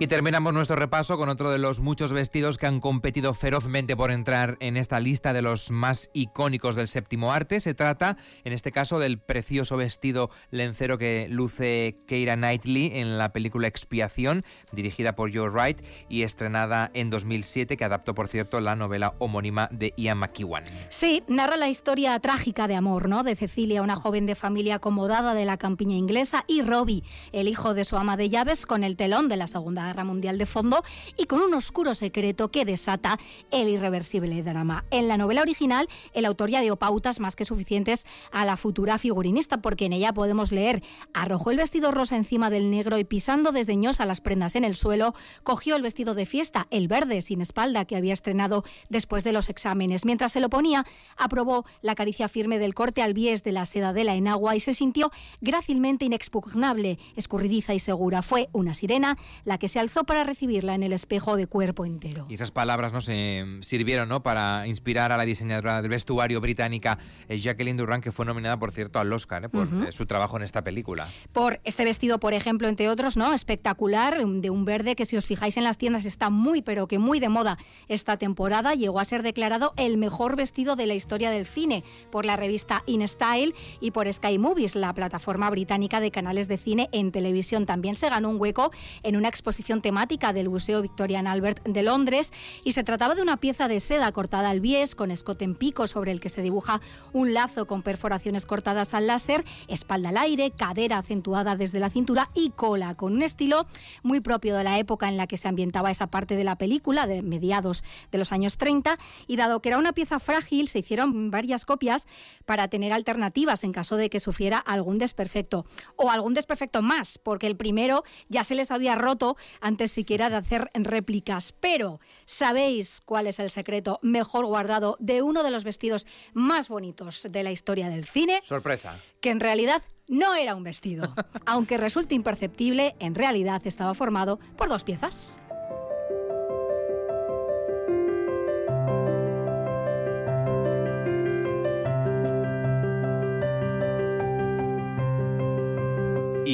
Y 0.00 0.08
terminamos 0.08 0.52
nuestro 0.52 0.74
repaso 0.74 1.16
con 1.16 1.28
otro 1.28 1.52
de 1.52 1.58
los 1.58 1.78
muchos 1.78 2.12
vestidos 2.12 2.58
que 2.58 2.66
han 2.66 2.80
competido 2.80 3.32
ferozmente 3.32 3.96
por 3.96 4.10
entrar 4.10 4.56
en 4.58 4.76
esta 4.76 4.98
lista 4.98 5.32
de 5.32 5.40
los 5.40 5.70
más 5.70 6.10
icónicos 6.12 6.74
del 6.74 6.88
séptimo 6.88 7.32
arte. 7.32 7.60
Se 7.60 7.74
trata, 7.74 8.16
en 8.42 8.52
este 8.52 8.72
caso, 8.72 8.98
del 8.98 9.20
precioso 9.20 9.76
vestido 9.76 10.30
lencero 10.50 10.98
que 10.98 11.28
luce 11.30 11.96
Keira 12.08 12.34
Knightley 12.34 12.90
en 12.94 13.18
la 13.18 13.32
película 13.32 13.68
Expiación, 13.68 14.44
dirigida 14.72 15.14
por 15.14 15.32
Joe 15.32 15.48
Wright 15.48 15.80
y 16.08 16.22
estrenada 16.22 16.90
en 16.92 17.08
2007, 17.08 17.76
que 17.76 17.84
adaptó, 17.84 18.16
por 18.16 18.26
cierto, 18.26 18.60
la 18.60 18.74
novela 18.74 19.14
homónima 19.20 19.68
de 19.70 19.94
Ian 19.96 20.18
McEwan. 20.18 20.64
Sí, 20.88 21.22
narra 21.28 21.56
la 21.56 21.68
historia 21.68 22.18
trágica 22.18 22.66
de 22.66 22.74
amor, 22.74 23.08
¿no? 23.08 23.22
De 23.22 23.36
Cecilia, 23.36 23.80
una 23.80 23.94
joven 23.94 24.26
de 24.26 24.34
familia 24.34 24.76
acomodada 24.76 25.34
de 25.34 25.44
la 25.44 25.56
campiña 25.56 25.96
inglesa, 25.96 26.44
y 26.48 26.62
Robbie, 26.62 27.04
el 27.30 27.46
hijo 27.46 27.74
de 27.74 27.84
su 27.84 27.96
ama 27.96 28.16
de 28.16 28.28
llaves, 28.28 28.66
con 28.66 28.82
el 28.82 28.96
telón 28.96 29.28
de 29.28 29.36
la 29.36 29.46
Segunda 29.46 29.83
Guerra 29.88 30.04
Mundial 30.04 30.38
de 30.38 30.46
fondo 30.46 30.82
y 31.16 31.24
con 31.24 31.40
un 31.40 31.54
oscuro 31.54 31.94
secreto 31.94 32.50
que 32.50 32.64
desata 32.64 33.18
el 33.50 33.68
irreversible 33.68 34.42
drama. 34.42 34.84
En 34.90 35.08
la 35.08 35.16
novela 35.16 35.42
original, 35.42 35.88
el 36.12 36.24
autor 36.24 36.50
ya 36.50 36.60
dio 36.60 36.76
pautas 36.76 37.20
más 37.20 37.36
que 37.36 37.44
suficientes 37.44 38.06
a 38.32 38.44
la 38.44 38.56
futura 38.56 38.98
figurinista, 38.98 39.62
porque 39.62 39.86
en 39.86 39.92
ella 39.92 40.12
podemos 40.12 40.52
leer: 40.52 40.82
arrojó 41.12 41.50
el 41.50 41.56
vestido 41.56 41.90
rosa 41.90 42.16
encima 42.16 42.50
del 42.50 42.70
negro 42.70 42.98
y 42.98 43.04
pisando 43.04 43.52
desdeñosa 43.52 44.06
las 44.06 44.20
prendas 44.20 44.54
en 44.54 44.64
el 44.64 44.74
suelo, 44.74 45.14
cogió 45.42 45.76
el 45.76 45.82
vestido 45.82 46.14
de 46.14 46.26
fiesta, 46.26 46.66
el 46.70 46.88
verde 46.88 47.22
sin 47.22 47.40
espalda 47.40 47.84
que 47.84 47.96
había 47.96 48.12
estrenado 48.12 48.64
después 48.88 49.24
de 49.24 49.32
los 49.32 49.48
exámenes. 49.48 50.04
Mientras 50.04 50.32
se 50.32 50.40
lo 50.40 50.50
ponía, 50.50 50.84
aprobó 51.16 51.64
la 51.82 51.94
caricia 51.94 52.28
firme 52.28 52.58
del 52.58 52.74
corte 52.74 53.02
al 53.02 53.14
bies 53.14 53.42
de 53.42 53.52
la 53.52 53.64
seda 53.64 53.92
de 53.92 54.04
la 54.04 54.14
enagua 54.14 54.56
y 54.56 54.60
se 54.60 54.74
sintió 54.74 55.10
grácilmente 55.40 56.04
inexpugnable, 56.04 56.98
escurridiza 57.16 57.74
y 57.74 57.78
segura. 57.78 58.22
Fue 58.22 58.48
una 58.52 58.74
sirena 58.74 59.16
la 59.44 59.58
que 59.58 59.68
se 59.74 59.80
alzó 59.80 60.04
para 60.04 60.22
recibirla 60.22 60.76
en 60.76 60.84
el 60.84 60.92
espejo 60.92 61.34
de 61.34 61.48
cuerpo 61.48 61.84
entero. 61.84 62.26
Y 62.28 62.34
esas 62.34 62.52
palabras 62.52 62.92
no 62.92 63.00
se 63.00 63.44
sirvieron 63.62 64.08
¿no? 64.08 64.22
para 64.22 64.68
inspirar 64.68 65.10
a 65.10 65.16
la 65.16 65.24
diseñadora 65.24 65.82
del 65.82 65.90
vestuario 65.90 66.40
británica 66.40 66.96
eh, 67.28 67.40
Jacqueline 67.40 67.76
Durant, 67.76 68.04
que 68.04 68.12
fue 68.12 68.24
nominada, 68.24 68.56
por 68.56 68.70
cierto, 68.70 69.00
al 69.00 69.12
Oscar 69.12 69.46
¿eh? 69.46 69.48
por 69.48 69.66
eh, 69.66 69.90
su 69.90 70.06
trabajo 70.06 70.36
en 70.36 70.44
esta 70.44 70.62
película. 70.62 71.08
Por 71.32 71.58
este 71.64 71.84
vestido, 71.84 72.20
por 72.20 72.34
ejemplo, 72.34 72.68
entre 72.68 72.88
otros, 72.88 73.16
¿no? 73.16 73.32
Espectacular, 73.32 74.24
de 74.24 74.48
un 74.48 74.64
verde 74.64 74.94
que 74.94 75.06
si 75.06 75.16
os 75.16 75.26
fijáis 75.26 75.56
en 75.56 75.64
las 75.64 75.76
tiendas 75.76 76.04
está 76.04 76.30
muy, 76.30 76.62
pero 76.62 76.86
que 76.86 77.00
muy 77.00 77.18
de 77.18 77.28
moda 77.28 77.58
esta 77.88 78.16
temporada. 78.16 78.74
Llegó 78.74 79.00
a 79.00 79.04
ser 79.04 79.24
declarado 79.24 79.74
el 79.76 79.96
mejor 79.98 80.36
vestido 80.36 80.76
de 80.76 80.86
la 80.86 80.94
historia 80.94 81.30
del 81.30 81.46
cine 81.46 81.82
por 82.12 82.26
la 82.26 82.36
revista 82.36 82.84
InStyle 82.86 83.56
y 83.80 83.90
por 83.90 84.12
Sky 84.12 84.38
Movies, 84.38 84.76
la 84.76 84.92
plataforma 84.94 85.50
británica 85.50 85.98
de 85.98 86.12
canales 86.12 86.46
de 86.46 86.58
cine 86.58 86.88
en 86.92 87.10
televisión. 87.10 87.66
También 87.66 87.96
se 87.96 88.08
ganó 88.08 88.30
un 88.30 88.40
hueco 88.40 88.70
en 89.02 89.16
una 89.16 89.26
exposición 89.26 89.63
temática 89.64 90.32
del 90.32 90.50
Museo 90.50 90.82
Victorian 90.82 91.26
Albert 91.26 91.64
de 91.64 91.82
Londres 91.82 92.32
y 92.64 92.72
se 92.72 92.84
trataba 92.84 93.14
de 93.14 93.22
una 93.22 93.38
pieza 93.38 93.66
de 93.66 93.80
seda 93.80 94.12
cortada 94.12 94.50
al 94.50 94.60
bies 94.60 94.94
con 94.94 95.10
escote 95.10 95.44
en 95.44 95.54
pico 95.54 95.86
sobre 95.86 96.12
el 96.12 96.20
que 96.20 96.28
se 96.28 96.42
dibuja 96.42 96.82
un 97.12 97.32
lazo 97.32 97.66
con 97.66 97.82
perforaciones 97.82 98.44
cortadas 98.44 98.92
al 98.92 99.06
láser, 99.06 99.44
espalda 99.68 100.10
al 100.10 100.18
aire, 100.18 100.50
cadera 100.50 100.98
acentuada 100.98 101.56
desde 101.56 101.80
la 101.80 101.88
cintura 101.88 102.30
y 102.34 102.50
cola, 102.50 102.94
con 102.94 103.14
un 103.14 103.22
estilo 103.22 103.66
muy 104.02 104.20
propio 104.20 104.54
de 104.56 104.64
la 104.64 104.78
época 104.78 105.08
en 105.08 105.16
la 105.16 105.26
que 105.26 105.38
se 105.38 105.48
ambientaba 105.48 105.90
esa 105.90 106.08
parte 106.08 106.36
de 106.36 106.44
la 106.44 106.56
película, 106.56 107.06
de 107.06 107.22
mediados 107.22 107.82
de 108.12 108.18
los 108.18 108.32
años 108.32 108.58
30, 108.58 108.98
y 109.26 109.36
dado 109.36 109.60
que 109.60 109.70
era 109.70 109.78
una 109.78 109.92
pieza 109.92 110.18
frágil, 110.18 110.68
se 110.68 110.80
hicieron 110.80 111.30
varias 111.30 111.64
copias 111.64 112.06
para 112.44 112.68
tener 112.68 112.92
alternativas 112.92 113.64
en 113.64 113.72
caso 113.72 113.96
de 113.96 114.10
que 114.10 114.20
sufriera 114.20 114.58
algún 114.58 114.98
desperfecto, 114.98 115.64
o 115.96 116.10
algún 116.10 116.34
desperfecto 116.34 116.82
más, 116.82 117.18
porque 117.18 117.46
el 117.46 117.56
primero 117.56 118.04
ya 118.28 118.44
se 118.44 118.54
les 118.54 118.70
había 118.70 118.94
roto 118.94 119.36
antes 119.60 119.92
siquiera 119.92 120.30
de 120.30 120.36
hacer 120.36 120.70
réplicas. 120.74 121.52
Pero, 121.52 122.00
¿sabéis 122.24 123.00
cuál 123.04 123.26
es 123.26 123.38
el 123.38 123.50
secreto 123.50 123.98
mejor 124.02 124.46
guardado 124.46 124.96
de 125.00 125.22
uno 125.22 125.42
de 125.42 125.50
los 125.50 125.64
vestidos 125.64 126.06
más 126.32 126.68
bonitos 126.68 127.26
de 127.30 127.42
la 127.42 127.52
historia 127.52 127.88
del 127.88 128.04
cine? 128.04 128.42
Sorpresa. 128.44 128.98
Que 129.20 129.30
en 129.30 129.40
realidad 129.40 129.82
no 130.08 130.34
era 130.34 130.54
un 130.54 130.62
vestido. 130.62 131.14
Aunque 131.46 131.78
resulte 131.78 132.14
imperceptible, 132.14 132.94
en 132.98 133.14
realidad 133.14 133.62
estaba 133.64 133.94
formado 133.94 134.38
por 134.56 134.68
dos 134.68 134.84
piezas. 134.84 135.38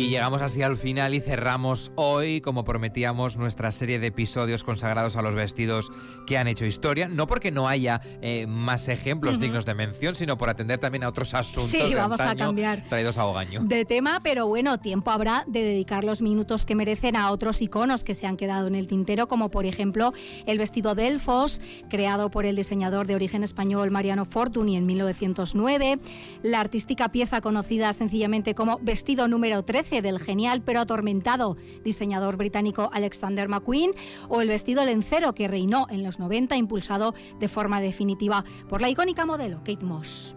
Y 0.00 0.08
llegamos 0.08 0.40
así 0.40 0.62
al 0.62 0.76
final 0.76 1.14
y 1.14 1.20
cerramos 1.20 1.92
hoy, 1.94 2.40
como 2.40 2.64
prometíamos, 2.64 3.36
nuestra 3.36 3.70
serie 3.70 3.98
de 3.98 4.06
episodios 4.06 4.64
consagrados 4.64 5.16
a 5.16 5.22
los 5.22 5.34
vestidos 5.34 5.92
que 6.26 6.38
han 6.38 6.48
hecho 6.48 6.64
historia. 6.64 7.06
No 7.06 7.26
porque 7.26 7.50
no 7.50 7.68
haya 7.68 8.00
eh, 8.22 8.46
más 8.46 8.88
ejemplos 8.88 9.38
dignos 9.38 9.66
de 9.66 9.74
mención, 9.74 10.14
sino 10.14 10.38
por 10.38 10.48
atender 10.48 10.78
también 10.78 11.04
a 11.04 11.08
otros 11.08 11.34
asuntos 11.34 11.70
sí, 11.70 11.94
vamos 11.94 12.20
a 12.20 12.34
cambiar 12.34 12.82
traídos 12.88 13.18
a 13.18 13.26
Ogaño. 13.26 13.60
De 13.64 13.84
tema, 13.84 14.20
pero 14.22 14.46
bueno, 14.46 14.78
tiempo 14.78 15.10
habrá 15.10 15.44
de 15.46 15.62
dedicar 15.62 16.04
los 16.04 16.22
minutos 16.22 16.64
que 16.64 16.74
merecen 16.74 17.16
a 17.16 17.30
otros 17.30 17.60
iconos 17.60 18.04
que 18.04 18.14
se 18.14 18.26
han 18.26 18.36
quedado 18.36 18.66
en 18.66 18.74
el 18.74 18.86
tintero, 18.86 19.28
como 19.28 19.50
por 19.50 19.66
ejemplo 19.66 20.12
el 20.46 20.58
vestido 20.58 20.94
de 20.94 21.08
Elfos, 21.08 21.60
creado 21.88 22.30
por 22.30 22.46
el 22.46 22.56
diseñador 22.56 23.06
de 23.06 23.14
origen 23.14 23.42
español 23.42 23.90
Mariano 23.90 24.24
Fortuny 24.24 24.76
en 24.76 24.86
1909, 24.86 25.98
la 26.42 26.60
artística 26.60 27.10
pieza 27.10 27.40
conocida 27.40 27.92
sencillamente 27.92 28.54
como 28.54 28.78
vestido 28.80 29.28
número 29.28 29.62
3 29.90 30.03
del 30.03 30.20
genial 30.20 30.62
pero 30.64 30.81
atormentado 30.81 31.57
diseñador 31.83 32.37
británico 32.37 32.90
Alexander 32.92 33.48
McQueen 33.48 33.92
o 34.29 34.40
el 34.40 34.48
vestido 34.48 34.85
lencero 34.85 35.35
que 35.35 35.48
reinó 35.48 35.87
en 35.90 36.05
los 36.05 36.18
90 36.18 36.57
impulsado 36.57 37.14
de 37.38 37.48
forma 37.48 37.81
definitiva 37.81 38.44
por 38.68 38.81
la 38.81 38.88
icónica 38.88 39.26
modelo 39.26 39.59
Kate 39.64 39.85
Moss. 39.85 40.37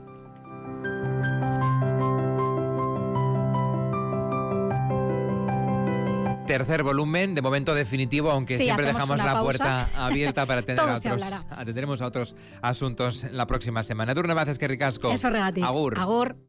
tercer 6.46 6.84
volumen, 6.84 7.36
de 7.36 7.42
momento 7.42 7.74
definitivo, 7.74 8.30
aunque 8.30 8.58
siempre 8.58 8.86
dejamos 8.86 9.18
la 9.18 9.42
puerta 9.42 9.88
abierta 9.98 10.46
para 10.46 10.60
atender 10.60 10.88
a 10.88 10.96
otros, 10.96 11.24
atenderemos 11.50 12.02
a 12.02 12.06
otros 12.06 12.36
asuntos 12.62 13.26
la 13.32 13.48
próxima 13.48 13.82
semana. 13.82 14.14
Durne 14.14 14.34
Baces, 14.34 14.60
que 14.60 14.68
ricasco. 14.68 15.10
Eso 15.10 15.30
regati. 15.30 15.62
Agur. 15.62 15.98
Agur. 15.98 16.36